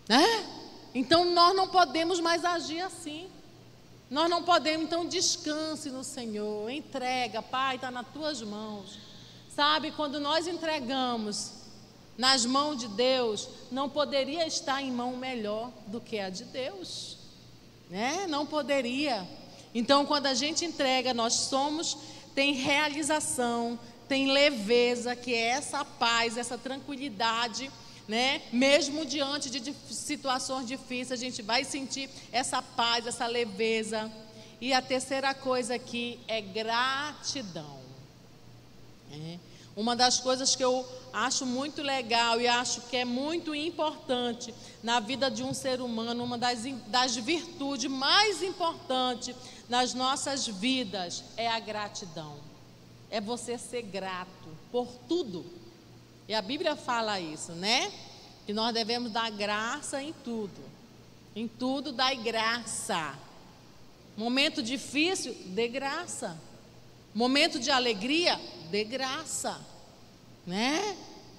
Né? 0.07 0.47
Então 0.95 1.25
nós 1.25 1.57
não 1.57 1.69
podemos 1.69 2.21
mais 2.21 2.45
agir 2.45 2.83
assim. 2.83 3.31
Nós 4.11 4.31
não 4.31 4.43
podemos, 4.43 4.87
então 4.87 5.07
descanse 5.07 5.91
no 5.91 6.05
Senhor, 6.05 6.71
entrega, 6.71 7.43
Pai, 7.43 7.77
está 7.77 7.91
nas 7.91 8.07
tuas 8.09 8.41
mãos. 8.43 8.99
Sabe, 9.55 9.91
quando 9.91 10.21
nós 10.21 10.47
entregamos 10.47 11.53
nas 12.17 12.47
mãos 12.47 12.77
de 12.79 12.89
Deus, 12.89 13.49
não 13.71 13.89
poderia 13.89 14.47
estar 14.47 14.81
em 14.83 14.91
mão 14.91 15.17
melhor 15.17 15.71
do 15.87 16.01
que 16.01 16.19
a 16.19 16.31
de 16.31 16.45
Deus 16.45 17.17
né? 17.89 18.27
Não 18.29 18.45
poderia. 18.47 19.27
Então, 19.75 20.07
quando 20.07 20.27
a 20.27 20.35
gente 20.35 20.65
entrega, 20.65 21.13
nós 21.15 21.35
somos, 21.35 21.97
tem 22.35 22.55
realização, 22.55 23.79
tem 24.09 24.31
leveza, 24.31 25.15
que 25.15 25.35
é 25.35 25.49
essa 25.49 25.85
paz, 25.85 26.37
essa 26.37 26.57
tranquilidade, 26.57 27.71
né? 28.09 28.43
Mesmo 28.53 29.05
diante 29.05 29.51
de 29.51 29.75
situações 29.91 30.67
difíceis, 30.67 31.13
a 31.13 31.17
gente 31.17 31.43
vai 31.43 31.65
sentir 31.65 32.09
essa 32.31 32.63
paz, 32.63 33.07
essa 33.07 33.27
leveza. 33.27 34.11
E 34.61 34.73
a 34.73 34.81
terceira 34.81 35.35
coisa 35.35 35.75
aqui 35.75 36.19
é 36.29 36.41
gratidão. 36.41 37.81
É. 39.13 39.39
Uma 39.77 39.95
das 39.95 40.19
coisas 40.21 40.57
que 40.57 40.65
eu 40.65 40.87
acho 41.13 41.45
muito 41.45 41.83
legal 41.83 42.41
e 42.41 42.49
acho 42.49 42.81
que 42.83 42.97
é 42.97 43.05
muito 43.05 43.55
importante 43.55 44.55
na 44.83 45.01
vida 45.01 45.31
de 45.31 45.43
um 45.43 45.53
ser 45.53 45.83
humano, 45.83 46.25
uma 46.25 46.39
das, 46.39 46.61
das 46.87 47.15
virtudes 47.17 47.91
mais 47.91 48.43
importantes 48.43 49.37
nas 49.69 49.93
nossas 49.93 50.47
vidas 50.47 51.25
é 51.37 51.47
a 51.47 51.61
gratidão. 51.61 52.39
É 53.11 53.21
você 53.21 53.59
ser 53.59 53.83
grato 53.83 54.49
por 54.73 54.89
tudo. 55.07 55.45
E 56.29 56.35
a 56.35 56.43
Bíblia 56.43 56.75
fala 56.75 57.21
isso, 57.21 57.53
né? 57.53 57.93
Que 58.45 58.53
nós 58.53 58.75
devemos 58.75 59.13
dar 59.13 59.31
graça 59.31 60.03
em 60.03 60.13
tudo. 60.13 60.61
Em 61.35 61.47
tudo, 61.47 61.93
dai 61.93 62.17
graça. 62.17 63.15
Momento 64.17 64.63
difícil, 64.63 65.37
dê 65.47 65.69
graça. 65.69 66.37
Momento 67.15 67.59
de 67.59 67.71
alegria, 67.71 68.39
dê 68.71 68.85
graça, 68.85 69.61
né? 70.47 70.97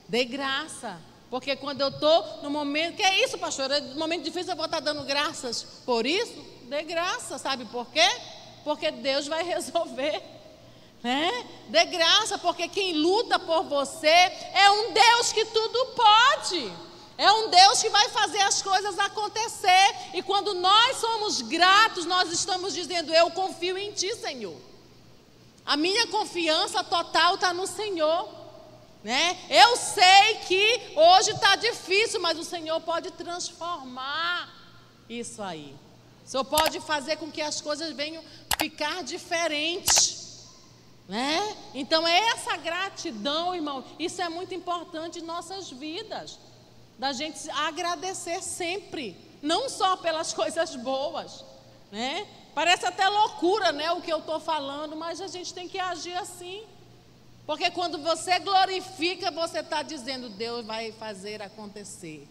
Dê 0.07 0.23
graça. 0.23 0.99
Porque 1.29 1.55
quando 1.55 1.81
eu 1.81 1.89
estou 1.89 2.41
no 2.41 2.49
momento, 2.49 2.95
que 2.95 3.03
é 3.03 3.23
isso, 3.23 3.37
pastor? 3.37 3.69
No 3.69 3.95
momento 3.95 4.23
difícil 4.23 4.51
eu 4.51 4.55
vou 4.55 4.65
estar 4.65 4.79
dando 4.79 5.03
graças 5.03 5.63
por 5.85 6.05
isso? 6.05 6.33
Dê 6.69 6.83
graça, 6.83 7.37
sabe 7.37 7.65
por 7.65 7.87
quê? 7.87 8.07
Porque 8.63 8.89
Deus 8.91 9.27
vai 9.27 9.43
resolver. 9.45 10.36
Né? 11.03 11.45
Dê 11.69 11.85
graça, 11.85 12.37
porque 12.37 12.67
quem 12.67 12.93
luta 12.93 13.37
por 13.37 13.63
você 13.63 14.07
é 14.07 14.71
um 14.71 14.93
Deus 14.93 15.31
que 15.31 15.45
tudo 15.45 15.85
pode. 15.95 16.71
É 17.17 17.31
um 17.31 17.49
Deus 17.49 17.81
que 17.81 17.89
vai 17.89 18.09
fazer 18.09 18.41
as 18.41 18.61
coisas 18.61 18.97
acontecer. 18.99 19.95
E 20.13 20.21
quando 20.21 20.53
nós 20.53 20.97
somos 20.97 21.41
gratos, 21.41 22.05
nós 22.05 22.31
estamos 22.31 22.73
dizendo: 22.73 23.13
Eu 23.13 23.31
confio 23.31 23.77
em 23.77 23.91
Ti, 23.91 24.15
Senhor. 24.15 24.55
A 25.65 25.75
minha 25.75 26.07
confiança 26.07 26.83
total 26.83 27.35
está 27.35 27.53
no 27.53 27.67
Senhor. 27.67 28.37
Né? 29.03 29.37
Eu 29.49 29.75
sei 29.75 30.35
que 30.47 30.93
hoje 30.95 31.31
está 31.31 31.55
difícil, 31.55 32.19
mas 32.19 32.37
o 32.37 32.43
Senhor 32.43 32.79
pode 32.81 33.11
transformar 33.11 34.53
isso 35.09 35.41
aí. 35.41 35.75
O 36.25 36.29
Senhor 36.29 36.45
pode 36.45 36.79
fazer 36.81 37.17
com 37.17 37.31
que 37.31 37.41
as 37.41 37.61
coisas 37.61 37.93
venham 37.93 38.23
ficar 38.59 39.03
diferentes. 39.03 40.16
Né? 41.07 41.55
Então, 41.73 42.05
é 42.05 42.17
essa 42.29 42.57
gratidão, 42.57 43.55
irmão, 43.55 43.83
isso 43.97 44.21
é 44.21 44.27
muito 44.27 44.53
importante 44.53 45.19
em 45.19 45.23
nossas 45.23 45.69
vidas. 45.69 46.37
Da 46.99 47.13
gente 47.13 47.49
agradecer 47.51 48.41
sempre, 48.41 49.15
não 49.41 49.69
só 49.69 49.95
pelas 49.97 50.33
coisas 50.35 50.75
boas, 50.75 51.45
né? 51.91 52.27
Parece 52.53 52.85
até 52.87 53.07
loucura, 53.07 53.71
né, 53.71 53.91
o 53.91 54.01
que 54.01 54.11
eu 54.11 54.17
estou 54.17 54.39
falando, 54.39 54.95
mas 54.95 55.21
a 55.21 55.27
gente 55.27 55.53
tem 55.53 55.69
que 55.69 55.79
agir 55.79 56.17
assim. 56.17 56.63
Porque 57.45 57.69
quando 57.69 57.99
você 57.99 58.39
glorifica, 58.39 59.31
você 59.31 59.59
está 59.59 59.83
dizendo, 59.83 60.27
Deus 60.27 60.65
vai 60.65 60.91
fazer 60.91 61.41
acontecer. 61.41 62.27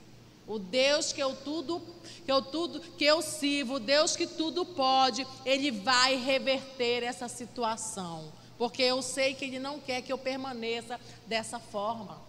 O 0.47 0.59
Deus 0.59 1.13
que 1.13 1.23
eu 1.23 1.35
tudo, 1.35 1.81
que 2.25 2.31
eu 2.31 2.43
tudo, 2.43 2.81
que 2.81 3.05
eu 3.05 3.23
sirvo, 3.23 3.75
o 3.75 3.81
Deus 3.81 4.15
que 4.15 4.27
tudo 4.27 4.65
pode, 4.65 5.27
ele 5.45 5.71
vai 5.71 6.17
reverter 6.17 7.03
essa 7.03 7.29
situação. 7.29 8.31
Porque 8.59 8.83
eu 8.83 9.03
sei 9.03 9.35
que 9.35 9.45
ele 9.45 9.59
não 9.59 9.79
quer 9.79 10.03
que 10.03 10.13
eu 10.13 10.19
permaneça 10.19 11.01
dessa 11.27 11.59
forma. 11.59 12.21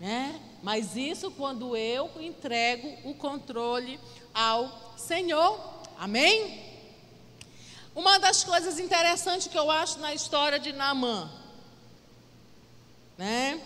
Né? 0.00 0.40
Mas 0.62 0.96
isso 0.96 1.30
quando 1.30 1.76
eu 1.76 2.10
entrego 2.20 2.88
o 3.08 3.14
controle 3.14 4.00
ao 4.32 4.94
Senhor. 4.96 5.58
Amém? 5.98 6.62
Uma 7.94 8.18
das 8.18 8.42
coisas 8.42 8.80
interessantes 8.80 9.46
que 9.46 9.56
eu 9.56 9.70
acho 9.70 10.00
na 10.00 10.12
história 10.12 10.58
de 10.58 10.72
Naamã, 10.72 11.30
né? 13.16 13.60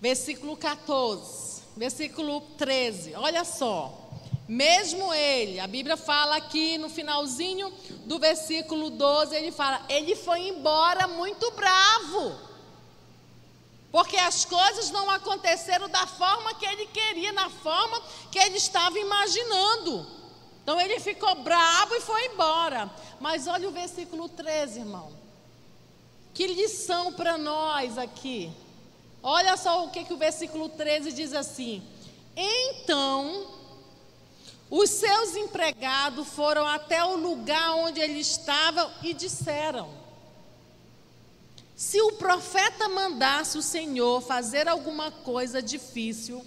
Versículo 0.00 0.56
14, 0.56 1.62
versículo 1.76 2.40
13, 2.56 3.14
olha 3.14 3.44
só. 3.44 4.07
Mesmo 4.48 5.12
ele, 5.12 5.60
a 5.60 5.66
Bíblia 5.66 5.94
fala 5.94 6.36
aqui 6.36 6.78
no 6.78 6.88
finalzinho 6.88 7.70
do 8.06 8.18
versículo 8.18 8.88
12, 8.88 9.36
ele 9.36 9.52
fala: 9.52 9.84
ele 9.90 10.16
foi 10.16 10.48
embora 10.48 11.06
muito 11.06 11.50
bravo, 11.50 12.34
porque 13.92 14.16
as 14.16 14.46
coisas 14.46 14.90
não 14.90 15.10
aconteceram 15.10 15.86
da 15.90 16.06
forma 16.06 16.54
que 16.54 16.64
ele 16.64 16.86
queria, 16.86 17.30
na 17.32 17.50
forma 17.50 18.00
que 18.32 18.38
ele 18.38 18.56
estava 18.56 18.98
imaginando. 18.98 20.06
Então 20.62 20.80
ele 20.80 20.98
ficou 20.98 21.34
bravo 21.36 21.94
e 21.94 22.00
foi 22.00 22.26
embora. 22.26 22.90
Mas 23.20 23.46
olha 23.46 23.68
o 23.68 23.72
versículo 23.72 24.30
13, 24.30 24.80
irmão. 24.80 25.12
Que 26.32 26.46
lição 26.46 27.12
para 27.12 27.36
nós 27.36 27.98
aqui. 27.98 28.50
Olha 29.22 29.58
só 29.58 29.84
o 29.84 29.90
que, 29.90 30.04
que 30.04 30.12
o 30.12 30.18
versículo 30.18 30.70
13 30.70 31.12
diz 31.12 31.34
assim: 31.34 31.82
Então 32.36 33.57
Os 34.70 34.90
seus 34.90 35.34
empregados 35.34 36.28
foram 36.28 36.66
até 36.66 37.02
o 37.02 37.16
lugar 37.16 37.74
onde 37.76 38.00
ele 38.00 38.20
estava 38.20 38.92
e 39.02 39.14
disseram: 39.14 39.88
Se 41.74 42.00
o 42.02 42.12
profeta 42.12 42.88
mandasse 42.88 43.56
o 43.56 43.62
Senhor 43.62 44.20
fazer 44.20 44.68
alguma 44.68 45.10
coisa 45.10 45.62
difícil, 45.62 46.44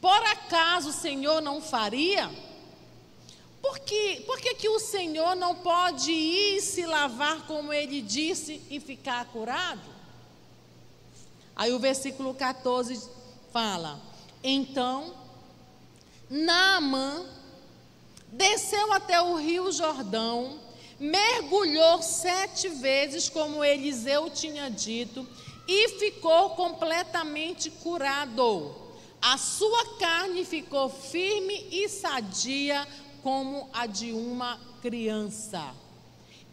por 0.00 0.22
acaso 0.24 0.88
o 0.88 0.92
Senhor 0.92 1.40
não 1.40 1.62
faria? 1.62 2.28
Por 3.62 3.78
que, 3.78 4.22
por 4.26 4.40
que, 4.40 4.54
que 4.54 4.68
o 4.68 4.78
Senhor 4.80 5.36
não 5.36 5.54
pode 5.54 6.10
ir 6.10 6.60
se 6.62 6.86
lavar, 6.86 7.46
como 7.46 7.72
ele 7.72 8.00
disse, 8.00 8.60
e 8.70 8.80
ficar 8.80 9.26
curado? 9.26 10.00
Aí 11.54 11.72
o 11.72 11.78
versículo 11.78 12.34
14 12.34 13.08
fala: 13.52 14.00
Então, 14.42 15.14
Naamã 16.28 17.39
desceu 18.32 18.92
até 18.92 19.20
o 19.20 19.36
rio 19.36 19.70
Jordão, 19.72 20.58
mergulhou 20.98 22.02
sete 22.02 22.68
vezes, 22.68 23.28
como 23.28 23.64
Eliseu 23.64 24.30
tinha 24.30 24.68
dito, 24.70 25.26
e 25.66 25.88
ficou 25.98 26.50
completamente 26.50 27.70
curado. 27.70 28.74
A 29.22 29.36
sua 29.36 29.98
carne 29.98 30.44
ficou 30.44 30.88
firme 30.88 31.68
e 31.70 31.88
sadia 31.88 32.86
como 33.22 33.68
a 33.72 33.86
de 33.86 34.12
uma 34.12 34.58
criança. 34.80 35.74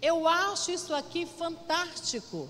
Eu 0.01 0.27
acho 0.27 0.71
isso 0.71 0.93
aqui 0.93 1.25
fantástico. 1.25 2.49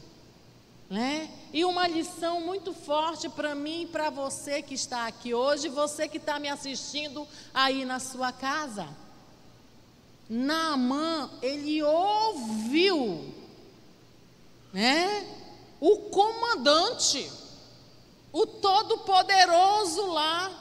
Né? 0.90 1.30
E 1.52 1.66
uma 1.66 1.86
lição 1.88 2.40
muito 2.42 2.74
forte 2.74 3.28
para 3.28 3.54
mim 3.54 3.84
e 3.84 3.88
para 3.88 4.10
você 4.10 4.62
que 4.62 4.74
está 4.74 5.06
aqui 5.06 5.34
hoje, 5.34 5.68
você 5.68 6.08
que 6.08 6.18
está 6.18 6.40
me 6.40 6.48
assistindo 6.48 7.28
aí 7.54 7.84
na 7.84 8.00
sua 8.00 8.32
casa. 8.32 8.88
Naamã, 10.30 11.30
ele 11.42 11.82
ouviu, 11.82 13.34
né? 14.74 15.26
O 15.80 16.10
comandante, 16.10 17.32
o 18.34 18.46
todo-poderoso 18.46 20.08
lá, 20.08 20.52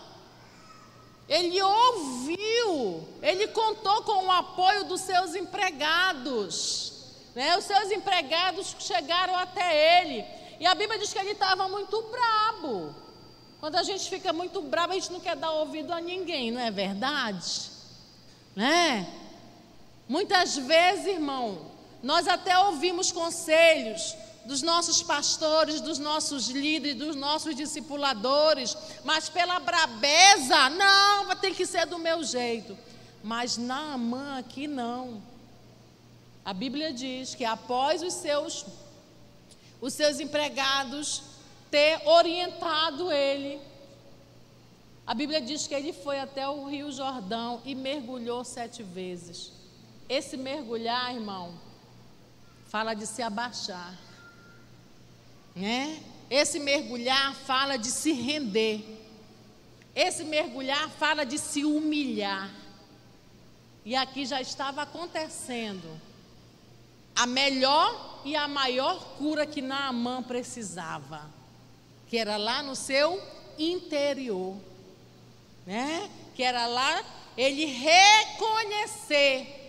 ele 1.29 1.61
ouviu, 1.61 3.09
ele 3.21 3.49
contou 3.49 4.03
com 4.03 4.27
o 4.27 4.31
apoio 4.31 4.85
dos 4.85 5.01
seus 5.01 5.35
empregados. 5.35 6.93
Né? 7.35 7.57
Os 7.59 7.65
seus 7.65 7.91
empregados 7.91 8.77
chegaram 8.79 9.35
até 9.35 10.01
ele. 10.03 10.25
E 10.61 10.67
a 10.67 10.75
Bíblia 10.75 10.99
diz 10.99 11.13
que 11.13 11.19
ele 11.19 11.33
estava 11.33 11.69
muito 11.69 12.01
brabo. 12.03 12.95
Quando 13.61 13.77
a 13.77 13.83
gente 13.83 14.09
fica 14.09 14.33
muito 14.33 14.63
bravo, 14.63 14.93
a 14.93 14.95
gente 14.95 15.13
não 15.13 15.21
quer 15.21 15.35
dar 15.35 15.51
ouvido 15.51 15.93
a 15.93 16.01
ninguém, 16.01 16.51
não 16.51 16.61
é 16.61 16.71
verdade? 16.71 17.71
Né? 18.55 19.07
Muitas 20.09 20.57
vezes, 20.57 21.07
irmão, 21.07 21.71
nós 22.03 22.29
até 22.29 22.59
ouvimos 22.59 23.11
conselhos 23.11 24.15
dos 24.45 24.63
nossos 24.63 25.03
pastores, 25.03 25.81
dos 25.81 25.99
nossos 25.99 26.49
líderes, 26.49 26.97
dos 26.97 27.17
nossos 27.17 27.55
discipuladores, 27.55 28.77
mas 29.05 29.29
pela 29.29 29.59
brabeza, 29.59 30.71
não, 30.71 31.27
vai 31.27 31.37
ter 31.37 31.55
que 31.55 31.67
ser 31.67 31.87
do 31.87 31.99
meu 31.99 32.23
jeito. 32.23 32.79
Mas 33.25 33.57
Naamã 33.57 34.39
aqui 34.39 34.69
não. 34.69 35.21
A 36.45 36.53
Bíblia 36.53 36.93
diz 36.93 37.35
que 37.35 37.45
após 37.45 38.03
os 38.03 38.15
seus 38.15 38.65
os 39.81 39.93
seus 39.93 40.21
empregados 40.21 41.23
ter 41.71 42.01
orientado 42.07 43.13
ele, 43.13 43.61
a 45.07 45.13
Bíblia 45.13 45.41
diz 45.41 45.67
que 45.67 45.75
ele 45.75 45.93
foi 45.93 46.19
até 46.19 46.49
o 46.49 46.65
Rio 46.65 46.91
Jordão 46.91 47.61
e 47.65 47.75
mergulhou 47.75 48.45
sete 48.45 48.83
vezes. 48.83 49.53
Esse 50.09 50.37
mergulhar, 50.37 51.15
irmão, 51.15 51.59
fala 52.69 52.95
de 52.95 53.07
se 53.07 53.23
abaixar. 53.23 53.95
Né? 55.55 56.03
Esse 56.31 56.59
mergulhar 56.59 57.35
fala 57.35 57.77
de 57.77 57.89
se 57.89 58.13
render. 58.13 58.85
Esse 59.95 60.25
mergulhar 60.25 60.89
fala 60.91 61.25
de 61.25 61.39
se 61.39 61.65
humilhar. 61.65 62.51
E 63.85 63.97
aqui 63.97 64.27
já 64.27 64.41
estava 64.41 64.83
acontecendo 64.83 66.01
a 67.15 67.27
melhor 67.27 68.21
e 68.25 68.37
a 68.37 68.47
maior 68.47 69.17
cura 69.17 69.47
que 69.47 69.63
Naamã 69.63 70.23
precisava, 70.23 71.31
que 72.09 72.19
era 72.19 72.37
lá 72.37 72.63
no 72.63 72.77
seu 72.77 73.23
interior, 73.59 74.55
né? 75.65 76.11
Que 76.35 76.43
era 76.43 76.67
lá 76.67 77.03
ele 77.37 77.65
reconhecer 77.65 79.66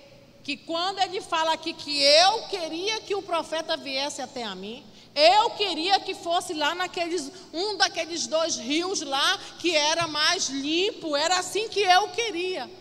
que 0.47 0.55
quando 0.55 0.99
ele 0.99 1.19
fala 1.19 1.51
aqui 1.51 1.73
que 1.73 2.01
eu 2.01 2.43
queria 2.43 3.01
que 3.01 3.13
o 3.13 3.21
profeta 3.21 3.75
viesse 3.75 4.21
até 4.21 4.45
a 4.45 4.55
mim, 4.55 4.81
eu 5.13 5.49
queria 5.49 5.99
que 5.99 6.15
fosse 6.15 6.53
lá 6.53 6.73
naqueles 6.73 7.29
um 7.51 7.75
daqueles 7.75 8.27
dois 8.27 8.55
rios 8.55 9.01
lá 9.01 9.37
que 9.59 9.75
era 9.75 10.07
mais 10.07 10.47
limpo, 10.47 11.17
era 11.17 11.37
assim 11.37 11.67
que 11.67 11.81
eu 11.81 12.07
queria. 12.11 12.71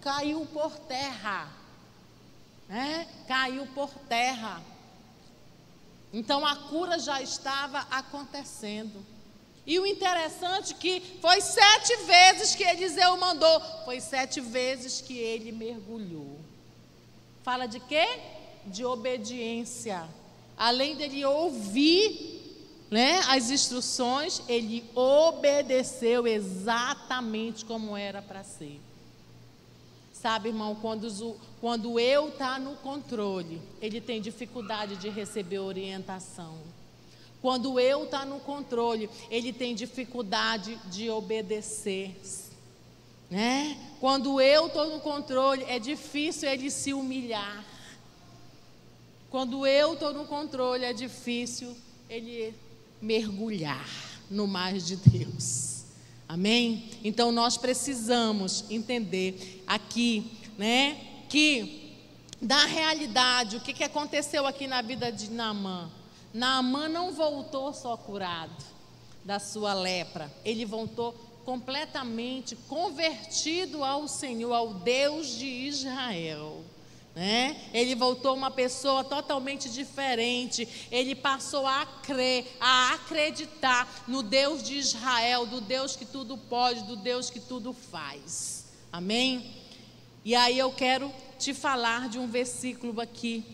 Caiu 0.00 0.48
por 0.50 0.78
terra. 0.78 1.46
Né? 2.66 3.06
Caiu 3.28 3.66
por 3.74 3.90
terra. 4.08 4.62
Então 6.14 6.46
a 6.46 6.56
cura 6.56 6.98
já 6.98 7.20
estava 7.20 7.86
acontecendo. 7.90 9.04
E 9.66 9.78
o 9.78 9.84
interessante 9.84 10.72
que 10.72 11.18
foi 11.20 11.42
sete 11.42 11.96
vezes 12.04 12.54
que 12.54 12.64
Eliseu 12.64 13.14
mandou, 13.18 13.60
foi 13.84 14.00
sete 14.00 14.40
vezes 14.40 15.02
que 15.02 15.18
ele 15.18 15.52
mergulhou. 15.52 16.39
Fala 17.42 17.66
de 17.66 17.80
quê? 17.80 18.06
De 18.66 18.84
obediência. 18.84 20.06
Além 20.56 20.94
dele 20.96 21.24
ouvir 21.24 22.40
né, 22.90 23.20
as 23.28 23.50
instruções, 23.50 24.42
ele 24.48 24.84
obedeceu 24.94 26.26
exatamente 26.26 27.64
como 27.64 27.96
era 27.96 28.20
para 28.20 28.42
ser. 28.42 28.80
Sabe, 30.12 30.50
irmão, 30.50 30.74
quando, 30.74 31.36
quando 31.62 31.98
eu 31.98 32.28
está 32.28 32.58
no 32.58 32.76
controle, 32.76 33.62
ele 33.80 34.02
tem 34.02 34.20
dificuldade 34.20 34.96
de 34.96 35.08
receber 35.08 35.60
orientação. 35.60 36.58
Quando 37.40 37.80
eu 37.80 38.04
está 38.04 38.26
no 38.26 38.38
controle, 38.40 39.08
ele 39.30 39.50
tem 39.50 39.74
dificuldade 39.74 40.78
de 40.90 41.08
obedecer. 41.08 42.20
Né? 43.30 43.78
Quando 44.00 44.40
eu 44.40 44.66
estou 44.66 44.90
no 44.90 45.00
controle, 45.00 45.64
é 45.68 45.78
difícil 45.78 46.48
ele 46.48 46.70
se 46.70 46.92
humilhar. 46.92 47.64
Quando 49.30 49.64
eu 49.64 49.94
estou 49.94 50.12
no 50.12 50.24
controle, 50.24 50.84
é 50.84 50.92
difícil 50.92 51.76
ele 52.08 52.52
mergulhar 53.00 53.88
no 54.28 54.46
mar 54.46 54.72
de 54.72 54.96
Deus. 54.96 55.84
Amém? 56.28 56.90
Então 57.04 57.30
nós 57.30 57.56
precisamos 57.56 58.64
entender 58.68 59.62
aqui, 59.66 60.30
né, 60.58 61.24
que 61.28 61.96
da 62.40 62.64
realidade, 62.64 63.56
o 63.56 63.60
que, 63.60 63.72
que 63.72 63.84
aconteceu 63.84 64.46
aqui 64.46 64.66
na 64.66 64.82
vida 64.82 65.12
de 65.12 65.30
Naamã? 65.30 65.90
Naamã 66.32 66.88
não 66.88 67.12
voltou 67.12 67.72
só 67.72 67.96
curado 67.96 68.64
da 69.24 69.38
sua 69.38 69.74
lepra, 69.74 70.32
ele 70.44 70.64
voltou 70.64 71.14
completamente 71.50 72.54
convertido 72.68 73.82
ao 73.82 74.06
Senhor, 74.06 74.52
ao 74.52 74.72
Deus 74.72 75.36
de 75.36 75.46
Israel. 75.46 76.62
Né? 77.12 77.60
Ele 77.74 77.96
voltou 77.96 78.36
uma 78.36 78.52
pessoa 78.52 79.02
totalmente 79.02 79.68
diferente. 79.68 80.68
Ele 80.92 81.12
passou 81.12 81.66
a 81.66 81.84
crer, 82.04 82.46
a 82.60 82.94
acreditar 82.94 84.04
no 84.06 84.22
Deus 84.22 84.62
de 84.62 84.76
Israel, 84.76 85.44
do 85.44 85.60
Deus 85.60 85.96
que 85.96 86.04
tudo 86.04 86.38
pode, 86.38 86.84
do 86.84 86.94
Deus 86.94 87.30
que 87.30 87.40
tudo 87.40 87.72
faz. 87.72 88.66
Amém? 88.92 89.52
E 90.24 90.36
aí 90.36 90.56
eu 90.56 90.70
quero 90.70 91.12
te 91.36 91.52
falar 91.52 92.08
de 92.08 92.16
um 92.20 92.28
versículo 92.28 93.00
aqui. 93.00 93.44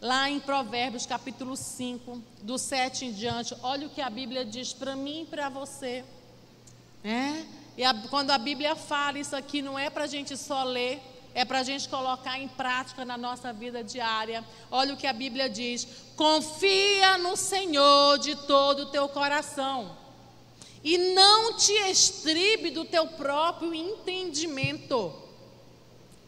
Lá 0.00 0.30
em 0.30 0.40
Provérbios 0.40 1.04
capítulo 1.04 1.54
5, 1.54 2.22
do 2.40 2.56
7 2.56 3.04
em 3.04 3.12
diante, 3.12 3.54
olha 3.62 3.86
o 3.86 3.90
que 3.90 4.00
a 4.00 4.08
Bíblia 4.08 4.42
diz 4.42 4.72
para 4.72 4.96
mim 4.96 5.24
e 5.24 5.26
para 5.26 5.50
você. 5.50 6.02
É? 7.02 7.44
E 7.76 7.84
a, 7.84 7.94
quando 8.08 8.30
a 8.30 8.38
Bíblia 8.38 8.76
fala 8.76 9.18
isso 9.18 9.34
aqui, 9.34 9.62
não 9.62 9.78
é 9.78 9.88
para 9.88 10.04
a 10.04 10.06
gente 10.06 10.36
só 10.36 10.64
ler, 10.64 11.00
é 11.34 11.44
para 11.44 11.60
a 11.60 11.62
gente 11.62 11.88
colocar 11.88 12.38
em 12.38 12.48
prática 12.48 13.04
na 13.04 13.16
nossa 13.16 13.52
vida 13.52 13.82
diária. 13.82 14.44
Olha 14.70 14.94
o 14.94 14.96
que 14.96 15.06
a 15.06 15.12
Bíblia 15.12 15.48
diz: 15.48 15.86
confia 16.16 17.18
no 17.18 17.36
Senhor 17.36 18.18
de 18.18 18.34
todo 18.34 18.80
o 18.80 18.86
teu 18.86 19.08
coração, 19.08 19.96
e 20.82 20.98
não 21.14 21.56
te 21.56 21.72
estribe 21.90 22.70
do 22.70 22.84
teu 22.84 23.06
próprio 23.06 23.74
entendimento. 23.74 25.29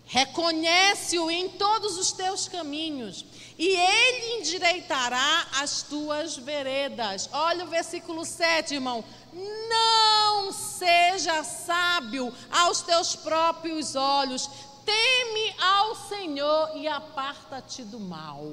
Reconhece-o 0.07 1.31
em 1.31 1.49
todos 1.49 1.97
os 1.97 2.13
teus 2.13 2.49
caminhos, 2.49 3.25
e 3.59 3.69
ele 3.69 4.41
endireitará 4.41 5.47
as 5.61 5.83
tuas 5.83 6.37
veredas. 6.37 7.29
Olha 7.33 7.65
o 7.65 7.69
versículo 7.69 8.25
7, 8.25 8.75
irmão. 8.75 9.05
Não 9.33 10.53
seja 10.53 11.43
sábio 11.45 12.33
aos 12.51 12.83
teus 12.83 13.17
próprios 13.17 13.95
olhos, 13.95 14.51
teme 14.85 15.55
ao 15.61 15.95
Senhor 15.95 16.77
e 16.77 16.89
aparta-te 16.89 17.83
do 17.83 17.99
mal. 17.99 18.45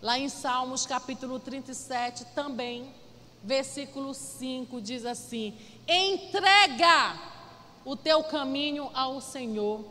Lá 0.00 0.16
em 0.18 0.28
Salmos 0.28 0.86
capítulo 0.86 1.40
37, 1.40 2.26
também, 2.26 2.94
versículo 3.42 4.14
5, 4.14 4.80
diz 4.80 5.04
assim: 5.04 5.58
Entrega 5.88 7.18
o 7.88 7.96
teu 7.96 8.22
caminho 8.22 8.90
ao 8.92 9.18
Senhor, 9.18 9.82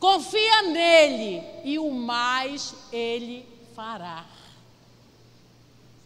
confia 0.00 0.62
nele 0.62 1.40
e 1.62 1.78
o 1.78 1.92
mais 1.92 2.74
ele 2.90 3.48
fará. 3.72 4.26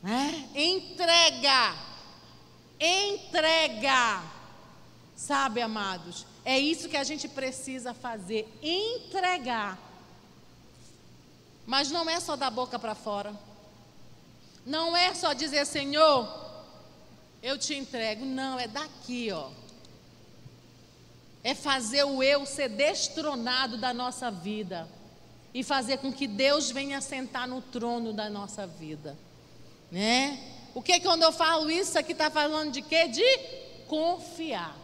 É? 0.04 0.60
Entrega, 0.62 1.74
entrega. 2.78 4.22
Sabe, 5.16 5.62
amados, 5.62 6.26
é 6.44 6.58
isso 6.58 6.90
que 6.90 6.96
a 6.98 7.04
gente 7.04 7.26
precisa 7.26 7.94
fazer: 7.94 8.46
entregar. 8.62 9.78
Mas 11.64 11.90
não 11.90 12.10
é 12.10 12.20
só 12.20 12.36
da 12.36 12.50
boca 12.50 12.78
para 12.78 12.94
fora. 12.94 13.34
Não 14.66 14.94
é 14.94 15.14
só 15.14 15.32
dizer, 15.32 15.64
Senhor, 15.64 16.28
eu 17.42 17.56
te 17.56 17.74
entrego. 17.74 18.26
Não, 18.26 18.60
é 18.60 18.68
daqui, 18.68 19.32
ó. 19.32 19.63
É 21.44 21.54
fazer 21.54 22.02
o 22.04 22.22
eu 22.22 22.44
ser 22.44 22.70
destronado 22.70 23.76
da 23.76 23.94
nossa 23.94 24.30
vida. 24.30 24.88
E 25.52 25.62
fazer 25.62 25.98
com 25.98 26.12
que 26.12 26.26
Deus 26.26 26.72
venha 26.72 27.00
sentar 27.00 27.46
no 27.46 27.62
trono 27.62 28.12
da 28.12 28.28
nossa 28.28 28.66
vida. 28.66 29.16
Né? 29.92 30.40
O 30.74 30.82
que 30.82 30.98
quando 30.98 31.22
eu 31.22 31.30
falo 31.30 31.70
isso 31.70 31.96
aqui 31.96 32.10
está 32.10 32.28
falando 32.30 32.72
de 32.72 32.82
quê? 32.82 33.06
De 33.06 33.38
confiar. 33.86 34.76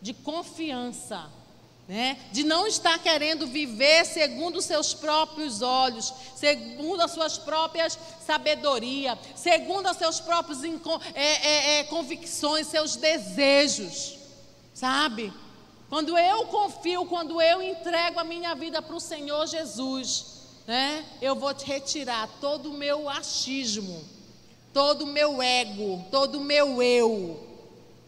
De 0.00 0.14
confiança 0.14 1.28
né? 1.88 2.18
de 2.30 2.44
não 2.44 2.66
estar 2.66 2.98
querendo 2.98 3.46
viver 3.46 4.04
segundo 4.04 4.58
os 4.58 4.66
seus 4.66 4.92
próprios 4.92 5.62
olhos, 5.62 6.12
segundo 6.36 7.00
as 7.00 7.12
suas 7.12 7.38
próprias 7.38 7.98
sabedoria, 8.26 9.18
segundo 9.34 9.90
os 9.90 9.96
seus 9.96 10.20
próprios 10.20 10.62
é, 10.62 10.68
é, 11.14 11.78
é, 11.78 11.84
convicções, 11.84 12.66
seus 12.66 12.94
desejos, 12.94 14.18
sabe? 14.74 15.32
Quando 15.88 16.18
eu 16.18 16.46
confio, 16.46 17.06
quando 17.06 17.40
eu 17.40 17.62
entrego 17.62 18.20
a 18.20 18.24
minha 18.24 18.54
vida 18.54 18.82
para 18.82 18.94
o 18.94 19.00
Senhor 19.00 19.46
Jesus, 19.46 20.38
né? 20.66 21.04
Eu 21.22 21.34
vou 21.34 21.54
retirar 21.54 22.28
todo 22.40 22.70
o 22.70 22.74
meu 22.74 23.08
achismo, 23.08 24.04
todo 24.72 25.04
o 25.04 25.06
meu 25.06 25.40
ego, 25.40 26.04
todo 26.10 26.38
o 26.38 26.44
meu 26.44 26.82
eu, 26.82 27.42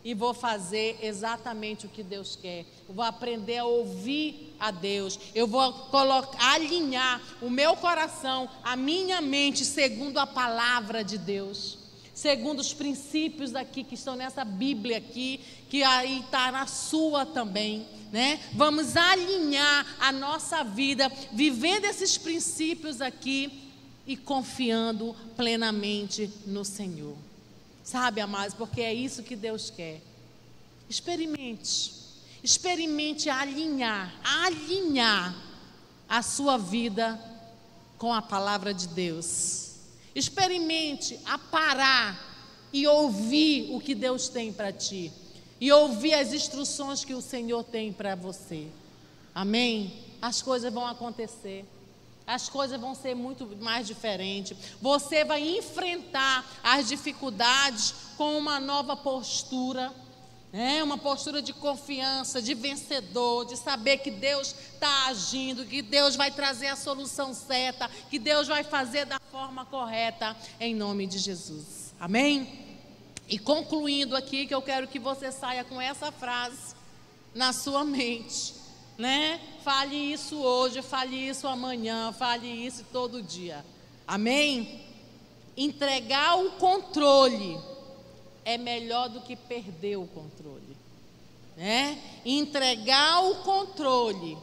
e 0.05 0.13
vou 0.13 0.35
fazer 0.35 0.99
exatamente 1.03 1.87
o 1.87 1.89
que 1.89 2.03
Deus 2.03 2.37
quer. 2.37 2.67
Eu 2.87 2.95
vou 2.95 3.05
aprender 3.05 3.59
a 3.59 3.65
ouvir 3.65 4.55
a 4.61 4.71
Deus. 4.71 5.19
Eu 5.35 5.47
vou 5.47 5.73
colocar, 5.73 6.53
alinhar 6.53 7.21
o 7.41 7.49
meu 7.49 7.75
coração, 7.77 8.49
a 8.63 8.77
minha 8.77 9.23
mente, 9.23 9.65
segundo 9.65 10.19
a 10.19 10.27
palavra 10.27 11.03
de 11.03 11.17
Deus. 11.17 11.79
Segundo 12.21 12.61
os 12.61 12.75
princípios 12.75 13.55
aqui 13.55 13.83
que 13.83 13.95
estão 13.95 14.15
nessa 14.15 14.45
Bíblia 14.45 14.99
aqui, 14.99 15.41
que 15.71 15.83
aí 15.83 16.21
está 16.21 16.53
na 16.53 16.67
sua 16.67 17.25
também, 17.25 17.87
né? 18.13 18.39
Vamos 18.53 18.95
alinhar 18.95 19.87
a 19.99 20.13
nossa 20.13 20.63
vida, 20.63 21.11
vivendo 21.33 21.87
esses 21.87 22.19
princípios 22.19 23.01
aqui 23.01 23.73
e 24.07 24.19
confiando 24.19 25.17
plenamente 25.35 26.31
no 26.45 26.63
Senhor. 26.63 27.17
Sabe, 27.83 28.21
amados, 28.21 28.53
porque 28.53 28.83
é 28.83 28.93
isso 28.93 29.23
que 29.23 29.35
Deus 29.35 29.71
quer. 29.71 30.03
Experimente. 30.91 31.95
Experimente 32.43 33.31
alinhar, 33.31 34.15
alinhar 34.23 35.35
a 36.07 36.21
sua 36.21 36.59
vida 36.59 37.19
com 37.97 38.13
a 38.13 38.21
palavra 38.21 38.75
de 38.75 38.89
Deus. 38.89 39.70
Experimente 40.15 41.19
a 41.25 41.39
parar 41.39 42.29
e 42.73 42.87
ouvir 42.87 43.75
o 43.75 43.81
que 43.81 43.95
Deus 43.95 44.29
tem 44.29 44.53
para 44.53 44.73
ti. 44.73 45.13
E 45.61 45.71
ouvir 45.73 46.15
as 46.15 46.33
instruções 46.33 47.05
que 47.05 47.15
o 47.15 47.21
Senhor 47.21 47.65
tem 47.65 47.93
para 47.93 48.15
você. 48.15 48.69
Amém? 49.35 49.93
As 50.21 50.41
coisas 50.41 50.73
vão 50.73 50.87
acontecer 50.87 51.65
as 52.31 52.49
coisas 52.49 52.81
vão 52.81 52.95
ser 52.95 53.17
muito 53.17 53.45
mais 53.61 53.89
diferentes. 53.89 54.57
Você 54.81 55.25
vai 55.25 55.41
enfrentar 55.59 56.49
as 56.63 56.89
dificuldades 56.89 57.93
com 58.17 58.39
uma 58.39 58.61
nova 58.61 58.97
postura. 58.97 59.93
É 60.53 60.83
uma 60.83 60.99
postura 60.99 61.41
de 61.41 61.53
confiança, 61.53 62.43
de 62.43 62.55
vencedor, 62.55 63.45
de 63.45 63.57
saber 63.57 63.99
que 63.99 64.11
Deus 64.11 64.55
está 64.75 65.07
agindo, 65.07 65.65
que 65.65 65.81
Deus 65.81 66.17
vai 66.17 66.31
trazer 66.31 66.67
a 66.67 66.77
solução 66.77 67.33
certa, 67.33 67.89
que 68.11 68.19
Deus 68.19 68.49
vai 68.49 68.65
fazer 68.65 69.05
da 69.05 69.21
forma 69.31 69.65
correta, 69.65 70.37
em 70.59 70.75
nome 70.75 71.07
de 71.07 71.19
Jesus. 71.19 71.95
Amém? 72.01 72.67
E 73.29 73.39
concluindo 73.39 74.17
aqui, 74.17 74.47
que 74.47 74.55
eu 74.55 74.63
quero 74.63 74.89
que 74.89 74.99
você 74.99 75.31
saia 75.31 75.63
com 75.63 75.81
essa 75.81 76.11
frase 76.11 76.75
na 77.33 77.53
sua 77.53 77.85
mente 77.85 78.61
né? 79.01 79.41
Fale 79.65 79.97
isso 79.97 80.37
hoje, 80.37 80.83
fale 80.83 81.17
isso 81.17 81.49
amanhã, 81.49 82.13
fale 82.13 82.47
isso 82.47 82.85
todo 82.93 83.23
dia. 83.23 83.65
Amém? 84.07 84.83
Entregar 85.57 86.39
o 86.39 86.51
controle 86.53 87.59
é 88.51 88.59
melhor 88.59 89.09
do 89.09 89.21
que 89.21 89.37
perder 89.37 89.97
o 89.97 90.07
controle. 90.07 90.77
Né? 91.57 91.99
Entregar 92.25 93.25
o 93.25 93.37
controle 93.43 94.37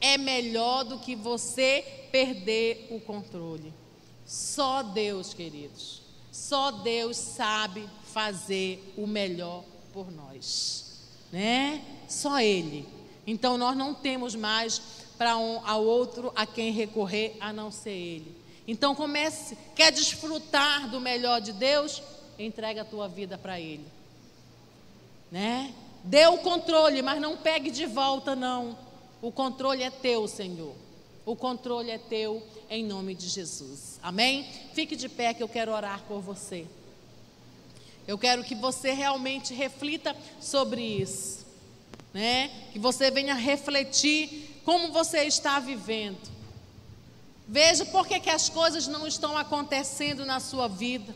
é 0.00 0.18
melhor 0.18 0.84
do 0.84 0.98
que 0.98 1.14
você 1.14 2.08
perder 2.10 2.88
o 2.90 3.00
controle. 3.00 3.72
Só 4.26 4.82
Deus, 4.82 5.34
queridos, 5.34 6.02
só 6.32 6.70
Deus 6.70 7.16
sabe 7.16 7.88
fazer 8.12 8.92
o 8.96 9.06
melhor 9.06 9.62
por 9.92 10.10
nós, 10.10 11.00
né? 11.30 11.84
Só 12.08 12.40
Ele. 12.40 12.88
Então 13.26 13.58
nós 13.58 13.76
não 13.76 13.94
temos 13.94 14.34
mais 14.34 14.80
para 15.16 15.36
um 15.36 15.66
ao 15.66 15.84
outro 15.84 16.32
a 16.34 16.46
quem 16.46 16.72
recorrer 16.72 17.36
a 17.38 17.52
não 17.52 17.70
ser 17.70 17.90
Ele. 17.90 18.36
Então 18.66 18.94
comece, 18.94 19.56
quer 19.74 19.92
desfrutar 19.92 20.90
do 20.90 21.00
melhor 21.00 21.40
de 21.40 21.52
Deus? 21.52 22.02
Entrega 22.38 22.82
a 22.82 22.84
tua 22.84 23.08
vida 23.08 23.38
para 23.38 23.60
Ele. 23.60 23.84
Né? 25.30 25.72
Dê 26.02 26.26
o 26.26 26.38
controle, 26.38 27.02
mas 27.02 27.20
não 27.20 27.36
pegue 27.36 27.70
de 27.70 27.86
volta, 27.86 28.36
não. 28.36 28.76
O 29.22 29.32
controle 29.32 29.82
é 29.82 29.90
teu, 29.90 30.28
Senhor. 30.28 30.74
O 31.24 31.34
controle 31.34 31.90
é 31.90 31.98
teu, 31.98 32.42
em 32.68 32.84
nome 32.84 33.14
de 33.14 33.28
Jesus. 33.28 33.98
Amém? 34.02 34.46
Fique 34.74 34.94
de 34.94 35.08
pé 35.08 35.32
que 35.32 35.42
eu 35.42 35.48
quero 35.48 35.72
orar 35.72 36.02
por 36.06 36.20
você. 36.20 36.66
Eu 38.06 38.18
quero 38.18 38.44
que 38.44 38.54
você 38.54 38.92
realmente 38.92 39.54
reflita 39.54 40.14
sobre 40.38 40.82
isso 40.82 41.44
né? 42.14 42.48
Que 42.72 42.78
você 42.78 43.10
venha 43.10 43.34
refletir 43.34 44.60
como 44.64 44.92
você 44.92 45.24
está 45.24 45.58
vivendo. 45.58 46.32
Veja 47.46 47.84
por 47.84 48.06
que, 48.06 48.20
que 48.20 48.30
as 48.30 48.48
coisas 48.48 48.86
não 48.86 49.06
estão 49.06 49.36
acontecendo 49.36 50.24
na 50.24 50.38
sua 50.38 50.68
vida. 50.68 51.12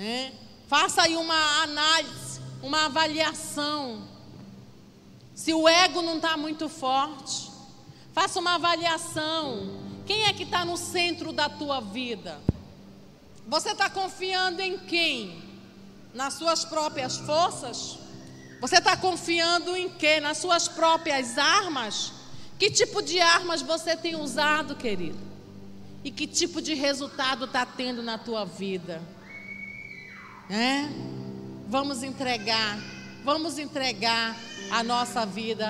Né? 0.00 0.32
Faça 0.66 1.02
aí 1.02 1.14
uma 1.14 1.62
análise, 1.62 2.40
uma 2.62 2.86
avaliação. 2.86 4.08
Se 5.34 5.52
o 5.52 5.68
ego 5.68 6.00
não 6.00 6.16
está 6.16 6.38
muito 6.38 6.70
forte, 6.70 7.50
faça 8.10 8.40
uma 8.40 8.54
avaliação. 8.54 9.78
Quem 10.06 10.24
é 10.24 10.32
que 10.32 10.44
está 10.44 10.64
no 10.64 10.78
centro 10.78 11.32
da 11.32 11.50
tua 11.50 11.80
vida? 11.80 12.40
Você 13.46 13.72
está 13.72 13.90
confiando 13.90 14.62
em 14.62 14.78
quem? 14.78 15.44
Nas 16.14 16.32
suas 16.32 16.64
próprias 16.64 17.18
forças? 17.18 17.98
Você 18.58 18.78
está 18.78 18.96
confiando 18.96 19.76
em 19.76 19.90
quê? 19.90 20.18
Nas 20.18 20.38
suas 20.38 20.66
próprias 20.66 21.36
armas? 21.36 22.10
Que 22.58 22.70
tipo 22.70 23.02
de 23.02 23.20
armas 23.20 23.60
você 23.60 23.94
tem 23.94 24.16
usado, 24.16 24.74
querido? 24.76 25.18
E 26.02 26.10
que 26.10 26.26
tipo 26.26 26.62
de 26.62 26.72
resultado 26.72 27.44
está 27.44 27.66
tendo 27.66 28.02
na 28.02 28.16
tua 28.16 28.46
vida? 28.46 29.19
É? 30.52 30.84
Vamos 31.68 32.02
entregar, 32.02 32.76
vamos 33.24 33.56
entregar 33.56 34.34
a 34.72 34.82
nossa 34.82 35.24
vida 35.24 35.68